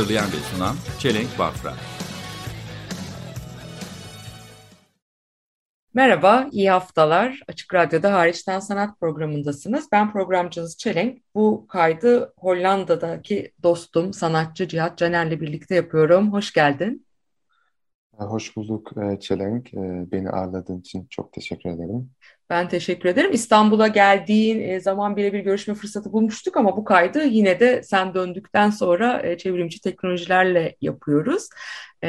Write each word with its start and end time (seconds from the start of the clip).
Hazırlayan 0.00 0.26
ve 0.26 0.36
sunan 0.36 0.76
Çelenk 0.98 1.38
Bafra 1.38 1.74
Merhaba, 5.94 6.48
iyi 6.52 6.70
haftalar. 6.70 7.40
Açık 7.48 7.74
Radyo'da 7.74 8.12
Hariçten 8.12 8.60
Sanat 8.60 9.00
programındasınız. 9.00 9.88
Ben 9.92 10.12
programcınız 10.12 10.76
Çelenk. 10.78 11.22
Bu 11.34 11.66
kaydı 11.68 12.32
Hollanda'daki 12.36 13.52
dostum, 13.62 14.12
sanatçı 14.12 14.68
Cihat 14.68 14.98
Caner'le 14.98 15.40
birlikte 15.40 15.74
yapıyorum. 15.74 16.32
Hoş 16.32 16.52
geldin. 16.52 17.06
Hoş 18.20 18.56
bulduk 18.56 18.92
e, 18.96 19.20
Çelenk. 19.20 19.74
E, 19.74 19.78
Beni 20.12 20.30
ağırladığın 20.30 20.80
için 20.80 21.06
çok 21.10 21.32
teşekkür 21.32 21.70
ederim. 21.70 22.10
Ben 22.50 22.68
teşekkür 22.68 23.08
ederim. 23.08 23.30
İstanbul'a 23.32 23.88
geldiğin 23.88 24.60
e, 24.60 24.80
zaman 24.80 25.16
birebir 25.16 25.40
görüşme 25.40 25.74
fırsatı 25.74 26.12
bulmuştuk 26.12 26.56
ama 26.56 26.76
bu 26.76 26.84
kaydı 26.84 27.24
yine 27.24 27.60
de 27.60 27.82
sen 27.82 28.14
döndükten 28.14 28.70
sonra 28.70 29.22
e, 29.22 29.38
çevrimçi 29.38 29.80
teknolojilerle 29.80 30.76
yapıyoruz. 30.80 31.48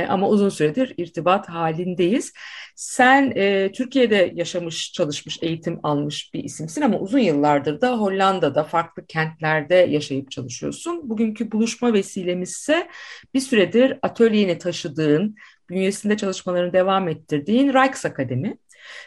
Ama 0.10 0.30
uzun 0.30 0.50
süredir 0.50 0.94
irtibat 0.98 1.50
halindeyiz. 1.50 2.34
Sen 2.76 3.34
Türkiye'de 3.72 4.32
yaşamış, 4.36 4.92
çalışmış, 4.92 5.40
eğitim 5.42 5.80
almış 5.84 6.34
bir 6.34 6.44
isimsin 6.44 6.82
ama 6.82 7.00
uzun 7.00 7.20
yıllardır 7.20 7.82
da 7.82 7.98
Hollanda'da 7.98 8.64
farklı 8.64 9.06
kentlerde 9.08 9.76
yaşayıp 9.76 10.32
çalışıyorsun. 10.32 11.10
Bugünkü 11.10 11.52
buluşma 11.52 11.94
vesilemiz 11.94 12.50
ise 12.50 12.88
bir 13.34 13.40
süredir 13.40 14.00
atölyeni 14.02 14.58
taşıdığın, 14.58 15.36
bünyesinde 15.72 16.18
çalışmalarını 16.18 16.74
devam 16.74 17.08
ettirdiğin 17.08 17.74
Rijksakademi. 17.74 18.58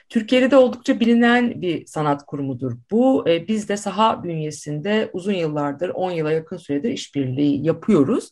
Türkiye'de 0.09 0.51
de 0.51 0.57
oldukça 0.57 1.01
bilinen 1.01 1.63
bir 1.63 1.87
sanat 1.87 2.27
kurumudur 2.27 2.73
bu. 2.91 3.29
E, 3.29 3.49
biz 3.49 3.69
de 3.69 3.77
saha 3.77 4.25
bünyesinde 4.25 5.11
uzun 5.13 5.33
yıllardır, 5.33 5.89
10 5.89 6.11
yıla 6.11 6.33
yakın 6.33 6.57
süredir 6.57 6.91
işbirliği 6.91 7.67
yapıyoruz. 7.67 8.31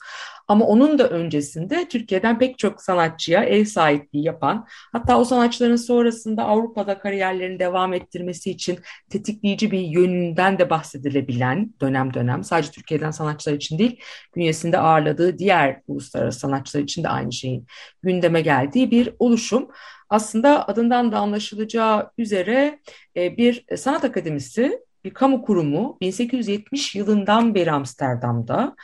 Ama 0.53 0.67
onun 0.67 0.99
da 0.99 1.09
öncesinde 1.09 1.89
Türkiye'den 1.89 2.39
pek 2.39 2.59
çok 2.59 2.83
sanatçıya 2.83 3.45
ev 3.45 3.65
sahipliği 3.65 4.25
yapan, 4.25 4.67
hatta 4.93 5.19
o 5.19 5.25
sanatçıların 5.25 5.77
sonrasında 5.77 6.45
Avrupa'da 6.45 6.99
kariyerlerini 6.99 7.59
devam 7.59 7.93
ettirmesi 7.93 8.51
için 8.51 8.79
tetikleyici 9.11 9.71
bir 9.71 9.81
yönünden 9.81 10.59
de 10.59 10.71
bahsedilebilen 10.71 11.75
dönem 11.81 12.15
dönem, 12.15 12.45
sadece 12.45 12.71
Türkiye'den 12.71 13.11
sanatçılar 13.11 13.57
için 13.57 13.79
değil, 13.79 14.01
bünyesinde 14.37 14.79
ağırladığı 14.79 15.39
diğer 15.39 15.81
uluslararası 15.87 16.39
sanatçılar 16.39 16.83
için 16.83 17.05
de 17.05 17.09
aynı 17.09 17.33
şeyin 17.33 17.67
gündeme 18.03 18.41
geldiği 18.41 18.91
bir 18.91 19.15
oluşum. 19.19 19.69
Aslında 20.09 20.69
adından 20.69 21.13
da 21.13 21.19
anlaşılacağı 21.19 22.11
üzere 22.19 22.81
e, 23.17 23.37
bir 23.37 23.77
sanat 23.77 24.05
akademisi, 24.05 24.79
bir 25.05 25.15
kamu 25.15 25.43
kurumu 25.43 25.99
1870 26.01 26.95
yılından 26.95 27.55
beri 27.55 27.73
Amsterdam'da 27.73 28.77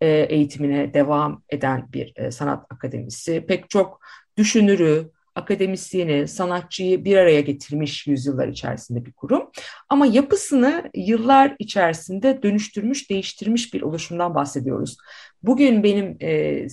e, 0.00 0.08
eğitimine 0.08 0.94
devam 0.94 1.42
eden 1.48 1.92
bir 1.92 2.12
e, 2.16 2.30
sanat 2.30 2.66
akademisi. 2.70 3.44
Pek 3.48 3.70
çok 3.70 4.00
düşünürü, 4.36 5.10
akademisyeni, 5.34 6.28
sanatçıyı 6.28 7.04
bir 7.04 7.16
araya 7.16 7.40
getirmiş 7.40 8.06
yüzyıllar 8.06 8.48
içerisinde 8.48 9.04
bir 9.04 9.12
kurum. 9.12 9.50
Ama 9.88 10.06
yapısını 10.06 10.90
yıllar 10.94 11.56
içerisinde 11.58 12.42
dönüştürmüş, 12.42 13.10
değiştirmiş 13.10 13.74
bir 13.74 13.82
oluşumdan 13.82 14.34
bahsediyoruz. 14.34 14.96
Bugün 15.42 15.82
benim 15.82 16.16
e, 16.22 16.66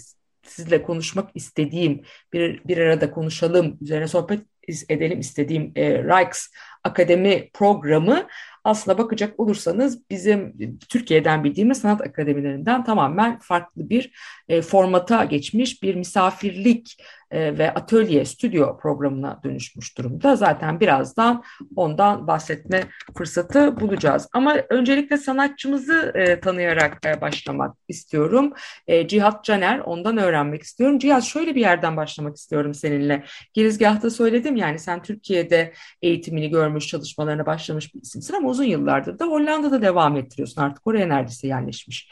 sizle 0.44 0.84
konuşmak 0.84 1.30
istediğim, 1.36 2.02
bir, 2.34 2.62
bir 2.68 2.78
arada 2.78 3.12
konuşalım, 3.12 3.78
üzerine 3.82 4.08
sohbet 4.08 4.42
edelim 4.90 5.20
istediğim 5.20 5.72
e, 5.76 6.04
Rijks 6.04 6.48
Akademi 6.84 7.50
programı 7.54 8.28
aslına 8.64 8.98
bakacak 8.98 9.40
olursanız 9.40 10.10
bizim 10.10 10.58
Türkiye'den 10.90 11.44
bildiğimiz 11.44 11.78
sanat 11.78 12.02
akademilerinden 12.02 12.84
tamamen 12.84 13.40
farklı 13.40 13.90
bir 13.90 14.12
e, 14.48 14.62
formata 14.62 15.24
geçmiş 15.26 15.84
bir 15.84 15.96
misafirlik 15.96 16.98
ve 17.34 17.74
atölye, 17.74 18.26
stüdyo 18.26 18.78
programına 18.78 19.40
dönüşmüş 19.44 19.98
durumda. 19.98 20.36
Zaten 20.36 20.80
birazdan 20.80 21.44
ondan 21.76 22.28
bahsetme 22.28 22.84
fırsatı 23.18 23.80
bulacağız. 23.80 24.28
Ama 24.34 24.56
öncelikle 24.70 25.18
sanatçımızı 25.18 26.12
e, 26.16 26.40
tanıyarak 26.40 27.06
e, 27.06 27.22
başlamak 27.22 27.78
istiyorum. 27.88 28.54
E, 28.88 29.08
Cihat 29.08 29.44
Caner, 29.44 29.80
ondan 29.80 30.18
öğrenmek 30.18 30.64
istiyorum. 30.64 31.00
Cihat 31.00 31.24
şöyle 31.24 31.56
bir 31.56 31.62
yerden 31.62 31.98
başlamak 31.98 32.38
istiyorum 32.38 32.74
seninle. 32.74 33.24
Girizgahta 33.54 34.10
söyledim 34.10 34.56
yani 34.56 34.80
sen 34.80 35.02
Türkiye'de 35.02 35.74
eğitimini 36.02 36.50
görmüş, 36.50 36.88
çalışmalarına 36.88 37.46
başlamış 37.46 37.96
bir 37.96 38.02
isimsin 38.02 38.34
ama 38.34 38.50
uzun 38.50 38.64
yıllardır 38.64 39.20
da 39.20 39.26
Hollanda'da 39.26 39.82
devam 39.82 40.18
ettiriyorsun. 40.18 40.62
Artık 40.62 40.88
oraya 40.88 41.06
neredeyse 41.06 41.48
yerleşmiş 41.48 42.10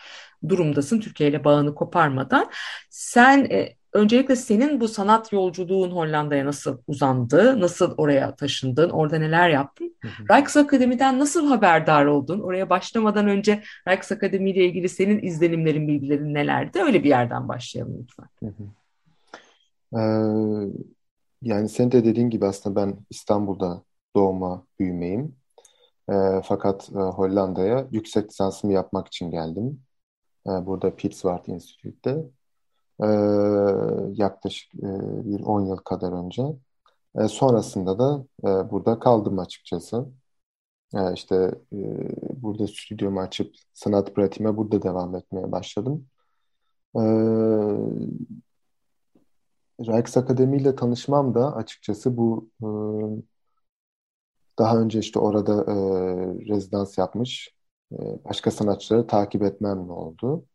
durumdasın 0.49 0.99
Türkiye 0.99 1.29
ile 1.29 1.43
bağını 1.43 1.75
koparmadan. 1.75 2.49
Sen 2.89 3.45
e, 3.51 3.75
öncelikle 3.93 4.35
senin 4.35 4.81
bu 4.81 4.87
sanat 4.87 5.33
yolculuğun 5.33 5.91
Hollanda'ya 5.91 6.45
nasıl 6.45 6.77
uzandı? 6.87 7.61
Nasıl 7.61 7.93
oraya 7.97 8.35
taşındın? 8.35 8.89
Orada 8.89 9.17
neler 9.17 9.49
yaptın? 9.49 9.95
Rijks 10.03 10.57
Akademi'den 10.57 11.19
nasıl 11.19 11.47
haberdar 11.47 12.05
oldun? 12.05 12.39
Oraya 12.39 12.69
başlamadan 12.69 13.27
önce 13.27 13.63
Rijks 13.87 14.11
Akademi 14.11 14.51
ile 14.51 14.65
ilgili 14.65 14.89
senin 14.89 15.23
izlenimlerin, 15.23 15.87
bilgilerin 15.87 16.33
nelerdi? 16.33 16.79
Öyle 16.79 17.03
bir 17.03 17.09
yerden 17.09 17.47
başlayalım 17.49 17.97
lütfen. 18.01 18.27
Hı 18.43 18.45
hı. 18.45 18.63
Ee, 19.93 20.01
yani 21.41 21.69
sen 21.69 21.91
de 21.91 22.05
dediğin 22.05 22.29
gibi 22.29 22.45
aslında 22.45 22.75
ben 22.75 22.97
İstanbul'da 23.09 23.83
doğma 24.15 24.65
büyümeyim. 24.79 25.35
Ee, 26.09 26.41
fakat 26.43 26.89
e, 26.89 26.99
Hollanda'ya 26.99 27.87
yüksek 27.91 28.29
lisansımı 28.29 28.73
yapmak 28.73 29.07
için 29.07 29.31
geldim. 29.31 29.81
Ee, 30.47 30.49
burada 30.49 30.95
Pietswart 30.95 31.47
Institute'de. 31.47 32.25
Ee, 33.03 33.07
yaklaşık 34.13 34.75
e, 34.75 34.87
bir 35.25 35.41
10 35.41 35.61
yıl 35.65 35.77
kadar 35.77 36.11
önce. 36.25 36.43
E, 37.15 37.27
sonrasında 37.27 37.99
da 37.99 38.25
e, 38.43 38.71
burada 38.71 38.99
kaldım 38.99 39.39
açıkçası. 39.39 40.05
E, 40.95 41.13
işte 41.13 41.35
e, 41.73 41.79
burada 42.41 42.67
stüdyomu 42.67 43.19
açıp 43.21 43.55
sanat 43.73 44.15
pratiğime 44.15 44.57
burada 44.57 44.83
devam 44.83 45.15
etmeye 45.15 45.51
başladım. 45.51 46.07
E, 46.95 47.01
Rijks 49.79 50.17
Akademi 50.17 50.57
ile 50.57 50.75
tanışmam 50.75 51.35
da 51.35 51.55
açıkçası 51.55 52.17
bu 52.17 52.49
e, 52.61 52.67
daha 54.59 54.77
önce 54.77 54.99
işte 54.99 55.19
orada 55.19 55.53
e, 55.53 55.75
rezidans 56.49 56.97
yapmış 56.97 57.55
e, 57.91 57.97
başka 58.25 58.51
sanatçıları 58.51 59.07
takip 59.07 59.43
etmemle 59.43 59.91
oldu. 59.91 60.45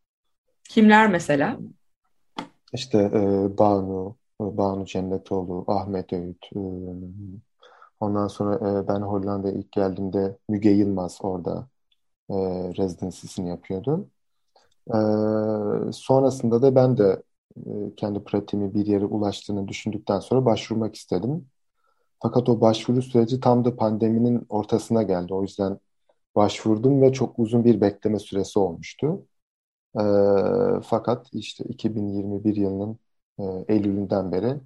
Kimler 0.69 1.11
mesela? 1.11 1.59
İşte 2.72 2.99
e, 2.99 3.59
Banu, 3.59 4.16
e, 4.41 4.56
Banu 4.56 4.84
Cennetoğlu, 4.87 5.65
Ahmet 5.69 6.12
Öğüt. 6.12 6.47
E, 6.56 6.59
ondan 8.00 8.28
sonra 8.28 8.54
e, 8.56 8.88
ben 8.88 9.00
Hollanda'ya 9.00 9.54
ilk 9.54 9.72
geldiğimde 9.72 10.38
Müge 10.49 10.71
Yılmaz 10.71 11.19
orada 11.22 11.69
e, 12.31 12.34
residency'sini 12.78 13.49
yapıyordu. 13.49 14.09
E, 14.88 14.99
sonrasında 15.93 16.62
da 16.62 16.75
ben 16.75 16.99
de 16.99 17.22
e, 17.56 17.71
kendi 17.97 18.25
pratiğimi 18.25 18.75
bir 18.75 18.87
yere 18.87 19.05
ulaştığını 19.05 19.69
düşündükten 19.69 20.20
sonra 20.20 20.44
başvurmak 20.44 20.94
istedim. 20.94 21.49
Fakat 22.23 22.49
o 22.49 22.61
başvuru 22.61 23.02
süreci 23.02 23.41
tam 23.41 23.64
da 23.64 23.76
pandeminin 23.76 24.46
ortasına 24.49 25.02
geldi. 25.02 25.35
O 25.35 25.43
yüzden 25.43 25.79
başvurdum 26.37 27.02
ve 27.02 27.12
çok 27.12 27.38
uzun 27.38 27.64
bir 27.64 27.81
bekleme 27.81 28.19
süresi 28.19 28.58
olmuştu. 28.58 29.26
E, 30.00 30.02
fakat 30.84 31.26
işte 31.34 31.64
2021 31.64 32.56
yılının 32.56 32.98
e, 33.40 33.44
Eylül'ünden 33.75 34.32
beri 34.32 34.60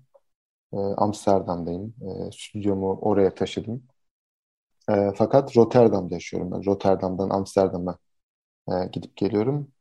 e, 0.74 0.76
Amsterdam'dayım. 0.78 1.94
E, 2.28 2.32
stüdyomu 2.32 2.98
oraya 3.02 3.34
taşıdım. 3.34 3.84
E, 4.90 5.12
fakat 5.16 5.56
Rotterdam'da 5.56 6.14
yaşıyorum 6.14 6.50
ben. 6.52 6.64
Rotterdam'dan 6.66 7.30
Amsterdam'a 7.30 7.98
e, 8.70 8.86
gidip 8.92 9.16
geliyorum. 9.16 9.72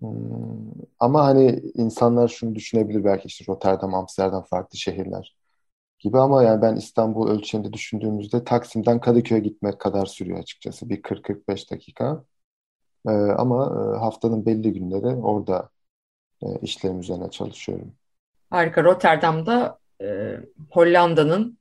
Hmm, 0.00 0.72
ama 0.98 1.24
hani 1.24 1.62
insanlar 1.74 2.28
şunu 2.28 2.54
düşünebilir 2.54 3.04
belki 3.04 3.26
işte 3.26 3.44
Rotterdam, 3.48 3.94
Amsterdam 3.94 4.44
farklı 4.44 4.78
şehirler 4.78 5.36
gibi 6.00 6.18
ama 6.18 6.44
yani 6.44 6.62
ben 6.62 6.76
İstanbul 6.76 7.28
ölçeğinde 7.30 7.72
düşündüğümüzde 7.72 8.44
Taksim'den 8.44 9.00
Kadıköy'e 9.00 9.40
gitmek 9.40 9.80
kadar 9.80 10.06
sürüyor 10.06 10.38
açıkçası. 10.38 10.90
Bir 10.90 11.02
40-45 11.02 11.72
dakika. 11.72 12.24
Ee, 13.08 13.10
ama 13.10 13.64
e, 13.64 13.98
haftanın 13.98 14.46
belli 14.46 14.72
günleri 14.72 15.06
orada 15.06 15.68
e, 16.42 16.46
işlerim 16.62 17.00
üzerine 17.00 17.30
çalışıyorum. 17.30 17.92
Harika. 18.50 18.84
Rotterdam'da 18.84 19.78
e, 20.02 20.36
Hollanda'nın 20.70 21.58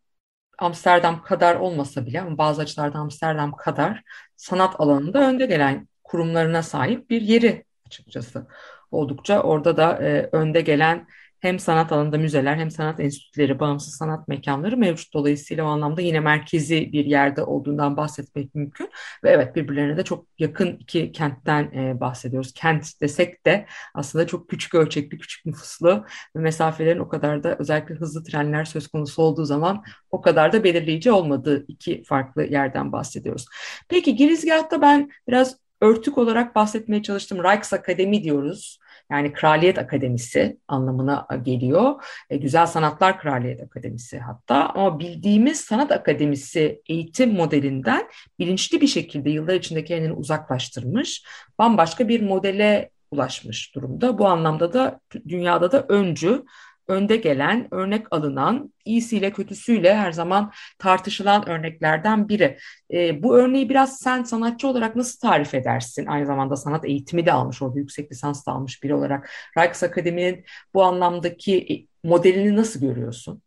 Amsterdam 0.59 1.24
kadar 1.24 1.56
olmasa 1.56 2.06
bile 2.06 2.21
ama 2.21 2.38
bazı 2.38 2.62
açılardan 2.62 3.00
Amsterdam 3.00 3.51
kadar 3.51 4.03
sanat 4.36 4.80
alanında 4.80 5.30
önde 5.30 5.45
gelen 5.45 5.88
kurumlarına 6.03 6.63
sahip 6.63 7.09
bir 7.09 7.21
yeri 7.21 7.65
açıkçası. 7.86 8.47
Oldukça 8.91 9.41
orada 9.41 9.77
da 9.77 9.97
e, 10.03 10.30
önde 10.31 10.62
gelen 10.62 11.07
hem 11.39 11.59
sanat 11.59 11.91
alanında 11.91 12.18
müzeler 12.18 12.56
hem 12.56 12.71
sanat 12.71 13.00
enstitüleri, 13.00 13.59
bağımsız 13.59 13.95
sanat 13.95 14.27
mekanları 14.27 14.77
mevcut. 14.77 15.13
Dolayısıyla 15.13 15.63
o 15.63 15.68
anlamda 15.68 16.01
yine 16.01 16.19
merkezi 16.19 16.94
bir 16.94 17.06
yerde 17.06 17.44
olduğundan 17.44 17.97
bahsetmek 17.97 18.56
mümkün. 18.56 18.89
Ve 19.24 19.30
evet 19.30 19.56
birbirlerine 19.56 19.97
de 19.97 20.03
çok 20.03 20.25
yakın 20.39 20.77
iki 20.80 21.12
kentten 21.12 21.63
e, 21.63 22.00
bahsediyoruz. 22.00 22.53
Kent 22.53 23.01
desek 23.01 23.45
de 23.45 23.65
aslında 23.94 24.27
çok 24.27 24.50
küçük 24.50 24.75
ölçekli, 24.75 25.18
küçük 25.18 25.45
nüfuslu 25.45 26.06
ve 26.36 26.39
mesafelerin 26.39 27.00
o 27.00 27.09
kadar 27.09 27.44
da 27.44 27.56
özellikle 27.59 27.95
hızlı 27.95 28.24
trenler 28.24 28.65
söz 28.65 28.88
konusu 28.88 29.21
olduğu 29.21 29.45
zaman 29.45 29.83
o 30.12 30.21
kadar 30.21 30.53
da 30.53 30.63
belirleyici 30.63 31.12
olmadığı 31.12 31.65
iki 31.68 32.03
farklı 32.03 32.44
yerden 32.44 32.91
bahsediyoruz. 32.91 33.45
Peki 33.89 34.15
girizgahta 34.15 34.81
ben 34.81 35.09
biraz 35.27 35.57
örtük 35.81 36.18
olarak 36.18 36.56
bahsetmeye 36.56 37.03
çalıştım. 37.03 37.44
Rijksakademi 37.44 38.24
diyoruz. 38.24 38.80
Yani 39.12 39.34
Kraliyet 39.34 39.78
Akademisi 39.78 40.58
anlamına 40.68 41.28
geliyor. 41.44 42.04
E, 42.30 42.38
Güzel 42.38 42.66
Sanatlar 42.66 43.20
Kraliyet 43.20 43.62
Akademisi 43.62 44.20
hatta. 44.20 44.70
Ama 44.70 45.00
bildiğimiz 45.00 45.62
Sanat 45.62 45.92
Akademisi 45.92 46.82
eğitim 46.90 47.34
modelinden 47.34 48.08
bilinçli 48.40 48.82
bir 48.82 48.88
şekilde 48.88 49.30
yıllar 49.30 49.54
içinde 49.54 49.84
kendini 49.84 50.14
uzaklaştırmış. 50.14 51.24
Bambaşka 51.60 52.08
bir 52.08 52.22
modele 52.22 52.90
ulaşmış 53.12 53.76
durumda. 53.76 54.18
Bu 54.18 54.28
anlamda 54.28 54.74
da 54.74 55.00
dünyada 55.28 55.72
da 55.72 55.86
öncü 55.90 56.44
önde 56.89 57.15
gelen, 57.18 57.68
örnek 57.71 58.06
alınan, 58.12 58.74
iyisiyle 58.86 59.31
kötüsüyle 59.31 59.95
her 59.95 60.12
zaman 60.12 60.51
tartışılan 60.80 61.50
örneklerden 61.50 62.30
biri. 62.30 62.57
E, 62.94 63.24
bu 63.24 63.38
örneği 63.38 63.69
biraz 63.69 63.97
sen 63.97 64.24
sanatçı 64.24 64.68
olarak 64.68 64.95
nasıl 64.95 65.19
tarif 65.19 65.53
edersin? 65.53 66.06
Aynı 66.06 66.25
zamanda 66.25 66.56
sanat 66.56 66.86
eğitimi 66.86 67.25
de 67.25 67.33
almış, 67.33 67.62
orada 67.62 67.80
yüksek 67.80 68.12
lisans 68.12 68.45
da 68.45 68.51
almış 68.51 68.83
biri 68.83 68.95
olarak. 68.95 69.30
Rijks 69.57 69.83
Akademi'nin 69.83 70.45
bu 70.74 70.83
anlamdaki 70.83 71.88
modelini 72.03 72.56
nasıl 72.56 72.80
görüyorsun? 72.80 73.41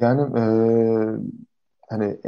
Yani 0.00 0.38
e, 0.38 0.42
hani 1.88 2.18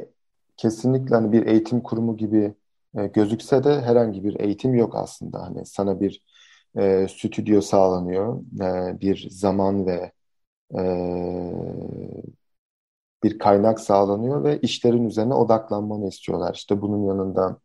kesinlikle 0.56 1.14
hani 1.14 1.32
bir 1.32 1.46
eğitim 1.46 1.80
kurumu 1.80 2.16
gibi 2.16 2.54
e, 2.98 3.06
gözükse 3.06 3.64
de 3.64 3.80
herhangi 3.80 4.24
bir 4.24 4.40
eğitim 4.40 4.74
yok 4.74 4.96
aslında. 4.96 5.42
Hani 5.42 5.66
sana 5.66 6.00
bir 6.00 6.22
e, 6.78 7.08
stüdyo 7.08 7.60
sağlanıyor, 7.60 8.42
e, 8.60 9.00
bir 9.00 9.28
zaman 9.30 9.86
ve 9.86 10.12
e, 10.78 10.82
bir 13.22 13.38
kaynak 13.38 13.80
sağlanıyor 13.80 14.44
ve 14.44 14.60
işlerin 14.60 15.04
üzerine 15.04 15.34
odaklanmanı 15.34 16.08
istiyorlar. 16.08 16.54
İşte 16.54 16.80
bunun 16.82 17.06
yanında 17.06 17.60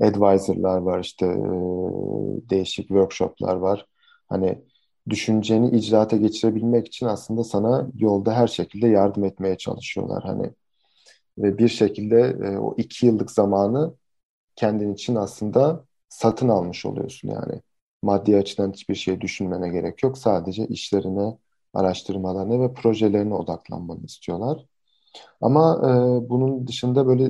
advisor'lar 0.00 0.78
var, 0.78 1.00
işte 1.00 1.26
e, 1.26 1.48
değişik 2.50 2.88
workshop'lar 2.88 3.56
var. 3.56 3.86
Hani 4.28 4.64
düşünceni 5.08 5.70
icraata 5.70 6.16
geçirebilmek 6.16 6.86
için 6.86 7.06
aslında 7.06 7.44
sana 7.44 7.88
yolda 7.94 8.34
her 8.34 8.46
şekilde 8.46 8.88
yardım 8.88 9.24
etmeye 9.24 9.58
çalışıyorlar. 9.58 10.22
Hani 10.24 10.50
ve 11.38 11.58
bir 11.58 11.68
şekilde 11.68 12.20
e, 12.20 12.58
o 12.58 12.74
iki 12.78 13.06
yıllık 13.06 13.30
zamanı 13.30 13.94
kendin 14.56 14.94
için 14.94 15.14
aslında 15.14 15.84
satın 16.12 16.48
almış 16.48 16.86
oluyorsun 16.86 17.28
yani. 17.28 17.62
Maddi 18.02 18.36
açıdan 18.36 18.72
hiçbir 18.72 18.94
şey 18.94 19.20
düşünmene 19.20 19.68
gerek 19.68 20.02
yok. 20.02 20.18
Sadece 20.18 20.66
işlerine, 20.66 21.38
araştırmalarına 21.74 22.60
ve 22.60 22.74
projelerine 22.74 23.34
odaklanmanı 23.34 24.04
istiyorlar. 24.04 24.66
Ama 25.40 25.80
e, 25.84 25.90
bunun 26.30 26.66
dışında 26.66 27.06
böyle 27.06 27.24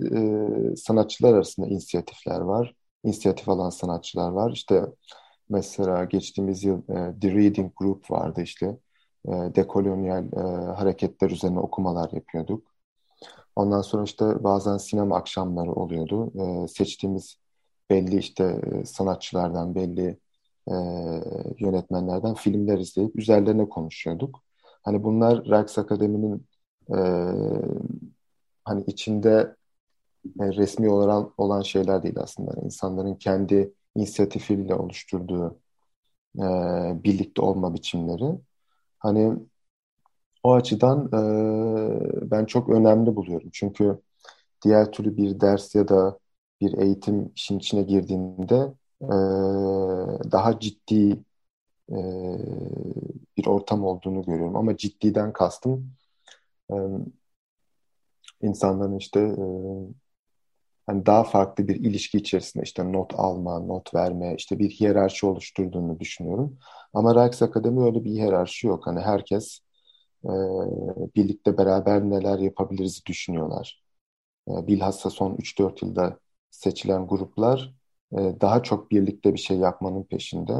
e, 0.72 0.76
sanatçılar 0.76 1.34
arasında 1.34 1.66
inisiyatifler 1.66 2.40
var. 2.40 2.74
İnisiyatif 3.04 3.48
alan 3.48 3.70
sanatçılar 3.70 4.30
var. 4.30 4.52
İşte 4.52 4.86
mesela 5.48 6.04
geçtiğimiz 6.04 6.64
yıl 6.64 6.78
e, 6.78 7.20
The 7.20 7.30
Reading 7.34 7.72
Group 7.76 8.10
vardı 8.10 8.42
işte. 8.42 8.66
E, 9.28 9.30
dekolonyal 9.30 10.24
e, 10.32 10.40
hareketler 10.74 11.30
üzerine 11.30 11.58
okumalar 11.58 12.10
yapıyorduk. 12.12 12.72
Ondan 13.56 13.82
sonra 13.82 14.04
işte 14.04 14.44
bazen 14.44 14.76
sinema 14.76 15.16
akşamları 15.16 15.72
oluyordu. 15.72 16.32
E, 16.64 16.68
seçtiğimiz 16.68 17.41
belli 17.92 18.18
işte 18.18 18.60
e, 18.72 18.84
sanatçılardan, 18.84 19.74
belli 19.74 20.18
e, 20.68 20.74
yönetmenlerden 21.58 22.34
filmler 22.34 22.78
izleyip 22.78 23.16
üzerlerine 23.16 23.68
konuşuyorduk. 23.68 24.42
Hani 24.82 25.04
bunlar 25.04 25.44
Rijks 25.44 25.78
Akademi'nin 25.78 26.46
e, 26.90 26.98
hani 28.64 28.84
içinde 28.86 29.56
e, 30.40 30.44
resmi 30.46 30.90
olan, 30.90 31.32
olan 31.38 31.62
şeyler 31.62 32.02
değil 32.02 32.18
aslında. 32.18 32.52
Yani 32.56 32.64
insanların 32.64 33.14
kendi 33.14 33.72
inisiyatifiyle 33.96 34.74
oluşturduğu 34.74 35.58
e, 36.38 36.42
birlikte 37.04 37.42
olma 37.42 37.74
biçimleri. 37.74 38.38
Hani 38.98 39.36
o 40.42 40.52
açıdan 40.52 41.06
e, 41.06 41.20
ben 42.30 42.44
çok 42.44 42.68
önemli 42.68 43.16
buluyorum. 43.16 43.50
Çünkü 43.52 43.98
diğer 44.64 44.92
türlü 44.92 45.16
bir 45.16 45.40
ders 45.40 45.74
ya 45.74 45.88
da 45.88 46.18
bir 46.62 46.78
eğitim 46.78 47.32
işin 47.36 47.58
içine 47.58 47.82
girdiğinde 47.82 48.74
e, 49.02 49.08
daha 50.32 50.60
ciddi 50.60 51.24
e, 51.92 51.96
bir 53.36 53.46
ortam 53.46 53.84
olduğunu 53.84 54.22
görüyorum. 54.24 54.56
Ama 54.56 54.76
ciddiden 54.76 55.32
kastım 55.32 55.92
e, 56.72 56.76
insanların 58.42 58.98
işte 58.98 59.20
e, 59.20 59.44
hani 60.86 61.06
daha 61.06 61.24
farklı 61.24 61.68
bir 61.68 61.76
ilişki 61.76 62.18
içerisinde 62.18 62.64
işte 62.64 62.92
not 62.92 63.14
alma, 63.16 63.58
not 63.58 63.94
verme, 63.94 64.34
işte 64.38 64.58
bir 64.58 64.70
hiyerarşi 64.70 65.26
oluşturduğunu 65.26 66.00
düşünüyorum. 66.00 66.58
Ama 66.94 67.14
Rijks 67.14 67.42
Akademi 67.42 67.84
öyle 67.84 68.04
bir 68.04 68.10
hiyerarşi 68.10 68.66
yok. 68.66 68.86
Hani 68.86 69.00
herkes 69.00 69.60
e, 70.24 70.30
birlikte 71.16 71.58
beraber 71.58 72.02
neler 72.10 72.38
yapabiliriz 72.38 73.06
düşünüyorlar. 73.06 73.82
E, 74.48 74.66
bilhassa 74.66 75.10
son 75.10 75.36
3-4 75.36 75.86
yılda 75.86 76.18
seçilen 76.52 77.06
gruplar 77.06 77.74
e, 78.12 78.16
daha 78.40 78.62
çok 78.62 78.90
birlikte 78.90 79.34
bir 79.34 79.38
şey 79.38 79.56
yapmanın 79.56 80.04
peşinde. 80.04 80.52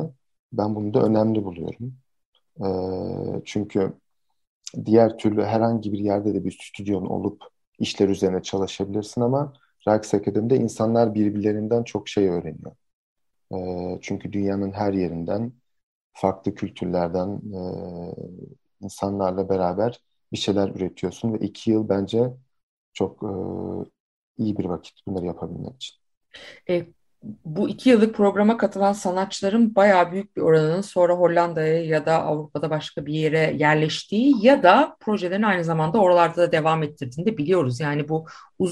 Ben 0.52 0.74
bunu 0.74 0.94
da 0.94 1.02
önemli 1.02 1.44
buluyorum. 1.44 1.94
E, 2.60 2.66
çünkü 3.44 3.92
diğer 4.84 5.18
türlü 5.18 5.44
herhangi 5.44 5.92
bir 5.92 5.98
yerde 5.98 6.34
de 6.34 6.44
bir 6.44 6.58
stüdyon 6.62 7.06
olup 7.06 7.42
işler 7.78 8.08
üzerine 8.08 8.42
çalışabilirsin 8.42 9.20
ama 9.20 9.52
Rijks 9.88 10.14
Akademi'de 10.14 10.56
insanlar 10.56 11.14
birbirlerinden 11.14 11.84
çok 11.84 12.08
şey 12.08 12.28
öğreniyor. 12.28 12.72
E, 13.54 13.58
çünkü 14.02 14.32
dünyanın 14.32 14.72
her 14.72 14.92
yerinden, 14.92 15.52
farklı 16.14 16.54
kültürlerden 16.54 17.40
insanlarla 18.80 19.48
beraber 19.48 20.00
bir 20.32 20.38
şeyler 20.38 20.68
üretiyorsun 20.68 21.34
ve 21.34 21.38
iki 21.38 21.70
yıl 21.70 21.88
bence 21.88 22.34
çok 22.92 23.22
iyi 24.42 24.58
bir 24.58 24.64
vakit 24.64 25.06
bunları 25.06 25.26
yapabilmek 25.26 25.74
için. 25.74 25.96
E, 26.68 26.86
bu 27.44 27.68
iki 27.68 27.90
yıllık 27.90 28.14
programa 28.14 28.56
katılan 28.56 28.92
sanatçıların 28.92 29.74
bayağı 29.74 30.12
büyük 30.12 30.36
bir 30.36 30.42
oranının 30.42 30.80
sonra 30.80 31.14
Hollanda'ya 31.14 31.84
ya 31.84 32.06
da 32.06 32.22
Avrupa'da 32.22 32.70
başka 32.70 33.06
bir 33.06 33.14
yere 33.14 33.54
yerleştiği 33.58 34.46
ya 34.46 34.62
da 34.62 34.96
projelerini 35.00 35.46
aynı 35.46 35.64
zamanda 35.64 35.98
oralarda 35.98 36.36
da 36.36 36.52
devam 36.52 36.82
ettirdiğini 36.82 37.26
de 37.26 37.38
biliyoruz. 37.38 37.80
Yani 37.80 38.08
bu 38.08 38.26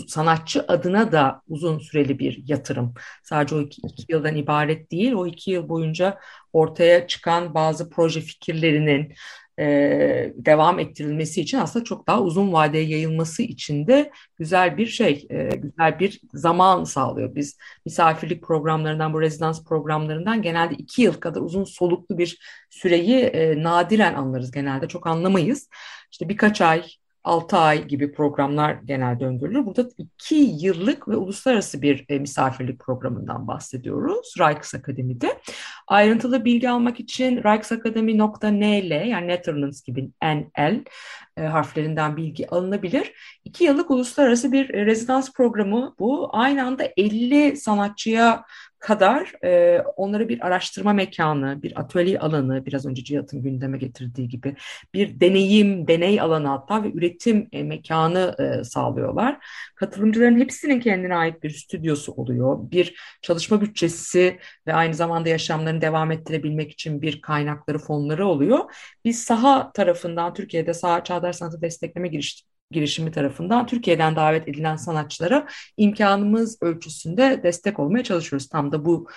sanatçı 0.08 0.64
adına 0.68 1.12
da 1.12 1.42
uzun 1.48 1.78
süreli 1.78 2.18
bir 2.18 2.42
yatırım. 2.46 2.94
Sadece 3.24 3.54
o 3.54 3.60
iki, 3.60 3.82
iki 3.86 4.04
yıldan 4.08 4.36
ibaret 4.36 4.90
değil. 4.90 5.12
O 5.12 5.26
iki 5.26 5.50
yıl 5.50 5.68
boyunca 5.68 6.18
ortaya 6.52 7.06
çıkan 7.06 7.54
bazı 7.54 7.90
proje 7.90 8.20
fikirlerinin, 8.20 9.14
e, 9.60 10.32
devam 10.36 10.78
ettirilmesi 10.78 11.40
için 11.40 11.58
aslında 11.58 11.84
çok 11.84 12.06
daha 12.06 12.22
uzun 12.22 12.52
vadeye 12.52 12.84
yayılması 12.84 13.42
için 13.42 13.86
de 13.86 14.10
güzel 14.38 14.76
bir 14.76 14.86
şey, 14.86 15.26
e, 15.30 15.56
güzel 15.56 15.98
bir 15.98 16.20
zaman 16.34 16.84
sağlıyor. 16.84 17.34
Biz 17.34 17.58
misafirlik 17.86 18.42
programlarından, 18.42 19.14
bu 19.14 19.20
rezidans 19.20 19.64
programlarından 19.64 20.42
genelde 20.42 20.74
iki 20.74 21.02
yıl 21.02 21.14
kadar 21.14 21.40
uzun 21.40 21.64
soluklu 21.64 22.18
bir 22.18 22.38
süreyi 22.70 23.18
e, 23.18 23.62
nadiren 23.62 24.14
anlarız 24.14 24.50
genelde. 24.50 24.88
Çok 24.88 25.06
anlamayız. 25.06 25.68
İşte 26.12 26.28
birkaç 26.28 26.60
ay, 26.60 26.82
6 27.24 27.56
ay 27.56 27.86
gibi 27.86 28.12
programlar 28.12 28.72
genelde 28.84 29.26
öngörülür. 29.26 29.66
Burada 29.66 29.88
2 29.98 30.34
yıllık 30.34 31.08
ve 31.08 31.16
uluslararası 31.16 31.82
bir 31.82 32.20
misafirlik 32.20 32.78
programından 32.78 33.48
bahsediyoruz 33.48 34.34
Rijks 34.38 34.74
Akademi'de. 34.74 35.40
Ayrıntılı 35.90 36.44
bilgi 36.44 36.70
almak 36.70 37.00
için 37.00 37.36
rijksakademi.nl 37.36 39.06
yani 39.08 39.28
Netherlands 39.28 39.82
gibi 39.82 40.10
NL 40.22 40.84
e, 41.36 41.42
harflerinden 41.42 42.16
bilgi 42.16 42.50
alınabilir. 42.50 43.12
2 43.44 43.64
yıllık 43.64 43.90
uluslararası 43.90 44.52
bir 44.52 44.74
e, 44.74 44.86
rezidans 44.86 45.32
programı 45.32 45.94
bu. 45.98 46.28
Aynı 46.32 46.66
anda 46.66 46.84
50 46.96 47.56
sanatçıya 47.56 48.44
kadar 48.80 49.32
e, 49.44 49.80
onlara 49.96 50.28
bir 50.28 50.46
araştırma 50.46 50.92
mekanı, 50.92 51.62
bir 51.62 51.80
atölye 51.80 52.18
alanı, 52.18 52.66
biraz 52.66 52.86
önce 52.86 53.04
Cihat'ın 53.04 53.42
gündeme 53.42 53.78
getirdiği 53.78 54.28
gibi 54.28 54.56
bir 54.94 55.20
deneyim, 55.20 55.88
deney 55.88 56.20
alanı 56.20 56.48
hatta 56.48 56.84
ve 56.84 56.92
üretim 56.92 57.48
e, 57.52 57.62
mekanı 57.62 58.36
e, 58.38 58.64
sağlıyorlar. 58.64 59.38
Katılımcıların 59.74 60.38
hepsinin 60.40 60.80
kendine 60.80 61.16
ait 61.16 61.42
bir 61.42 61.50
stüdyosu 61.50 62.12
oluyor, 62.12 62.70
bir 62.70 62.94
çalışma 63.22 63.60
bütçesi 63.60 64.38
ve 64.66 64.74
aynı 64.74 64.94
zamanda 64.94 65.28
yaşamlarını 65.28 65.80
devam 65.80 66.12
ettirebilmek 66.12 66.72
için 66.72 67.02
bir 67.02 67.20
kaynakları, 67.20 67.78
fonları 67.78 68.26
oluyor. 68.26 68.74
Biz 69.04 69.22
saha 69.22 69.72
tarafından 69.72 70.34
Türkiye'de 70.34 70.74
saha 70.74 71.04
çağdaş 71.04 71.36
sanatı 71.36 71.62
destekleme 71.62 72.08
giriş, 72.08 72.44
girişimi 72.70 73.10
tarafından 73.10 73.66
Türkiye'den 73.66 74.16
davet 74.16 74.48
edilen 74.48 74.76
sanatçılara 74.76 75.46
imkanımız 75.76 76.58
ölçüsünde 76.62 77.40
destek 77.42 77.78
olmaya 77.78 78.04
çalışıyoruz. 78.04 78.48
Tam 78.48 78.72
da 78.72 78.84
bu 78.84 79.08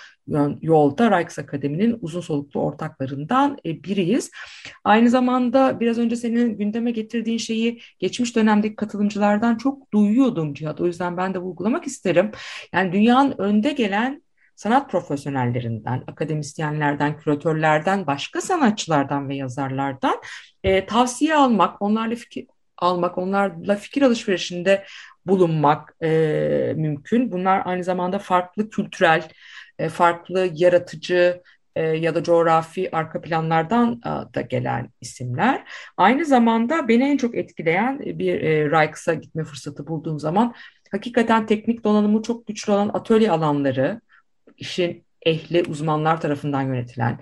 yolda 0.62 1.18
Rijks 1.18 1.38
Akademi'nin 1.38 1.98
uzun 2.00 2.20
soluklu 2.20 2.60
ortaklarından 2.60 3.58
e, 3.66 3.84
biriyiz. 3.84 4.30
Aynı 4.84 5.10
zamanda 5.10 5.80
biraz 5.80 5.98
önce 5.98 6.16
senin 6.16 6.58
gündeme 6.58 6.90
getirdiğin 6.90 7.38
şeyi 7.38 7.80
geçmiş 7.98 8.36
dönemdeki 8.36 8.76
katılımcılardan 8.76 9.56
çok 9.56 9.92
duyuyordum 9.92 10.54
Cihat. 10.54 10.80
O 10.80 10.86
yüzden 10.86 11.16
ben 11.16 11.34
de 11.34 11.38
vurgulamak 11.38 11.86
isterim. 11.86 12.30
Yani 12.72 12.92
dünyanın 12.92 13.34
önde 13.38 13.72
gelen 13.72 14.24
sanat 14.56 14.90
profesyonellerinden, 14.90 16.04
akademisyenlerden, 16.06 17.18
küratörlerden, 17.18 18.06
başka 18.06 18.40
sanatçılardan 18.40 19.28
ve 19.28 19.36
yazarlardan 19.36 20.20
e, 20.64 20.86
tavsiye 20.86 21.34
almak, 21.34 21.82
onlarla 21.82 22.14
fikir, 22.14 22.46
almak, 22.78 23.18
onlarla 23.18 23.76
fikir 23.76 24.02
alışverişinde 24.02 24.84
bulunmak 25.26 25.96
e, 26.02 26.08
mümkün. 26.76 27.32
Bunlar 27.32 27.62
aynı 27.64 27.84
zamanda 27.84 28.18
farklı 28.18 28.70
kültürel, 28.70 29.28
e, 29.78 29.88
farklı 29.88 30.50
yaratıcı 30.54 31.42
e, 31.76 31.82
ya 31.82 32.14
da 32.14 32.22
coğrafi 32.22 32.96
arka 32.96 33.20
planlardan 33.20 34.00
e, 34.06 34.34
da 34.34 34.40
gelen 34.40 34.90
isimler. 35.00 35.64
Aynı 35.96 36.24
zamanda 36.24 36.88
beni 36.88 37.04
en 37.04 37.16
çok 37.16 37.34
etkileyen 37.34 38.00
bir 38.00 38.42
e, 38.42 38.70
Rijks'a 38.70 39.14
gitme 39.14 39.44
fırsatı 39.44 39.86
bulduğum 39.86 40.20
zaman 40.20 40.54
hakikaten 40.92 41.46
teknik 41.46 41.84
donanımı 41.84 42.22
çok 42.22 42.46
güçlü 42.46 42.72
olan 42.72 42.90
atölye 42.94 43.30
alanları, 43.30 44.00
işin 44.56 45.04
ehli 45.26 45.62
uzmanlar 45.68 46.20
tarafından 46.20 46.62
yönetilen 46.62 47.20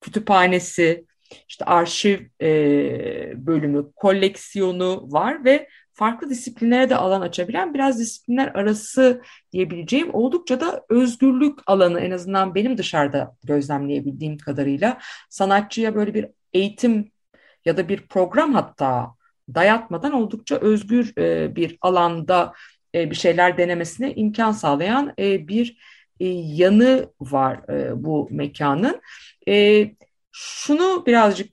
kütüphanesi, 0.00 1.06
işte 1.48 1.64
arşiv 1.64 2.18
e, 2.42 3.46
bölümü, 3.46 3.92
koleksiyonu 3.96 5.12
var 5.12 5.44
ve 5.44 5.68
farklı 5.92 6.30
disiplinlere 6.30 6.90
de 6.90 6.96
alan 6.96 7.20
açabilen 7.20 7.74
biraz 7.74 7.98
disiplinler 7.98 8.48
arası 8.48 9.22
diyebileceğim 9.52 10.14
oldukça 10.14 10.60
da 10.60 10.84
özgürlük 10.88 11.58
alanı 11.66 12.00
en 12.00 12.10
azından 12.10 12.54
benim 12.54 12.78
dışarıda 12.78 13.36
gözlemleyebildiğim 13.44 14.38
kadarıyla 14.38 14.98
sanatçıya 15.30 15.94
böyle 15.94 16.14
bir 16.14 16.26
eğitim 16.52 17.10
ya 17.64 17.76
da 17.76 17.88
bir 17.88 18.06
program 18.06 18.54
hatta 18.54 19.14
dayatmadan 19.54 20.12
oldukça 20.12 20.56
özgür 20.56 21.12
e, 21.18 21.56
bir 21.56 21.78
alanda 21.80 22.52
e, 22.94 23.10
bir 23.10 23.16
şeyler 23.16 23.58
denemesine 23.58 24.14
imkan 24.14 24.52
sağlayan 24.52 25.14
e, 25.18 25.48
bir 25.48 25.76
e, 26.20 26.26
yanı 26.28 27.12
var 27.20 27.60
e, 27.68 28.04
bu 28.04 28.28
mekanın. 28.30 29.00
E, 29.48 29.84
şunu 30.32 31.06
birazcık 31.06 31.52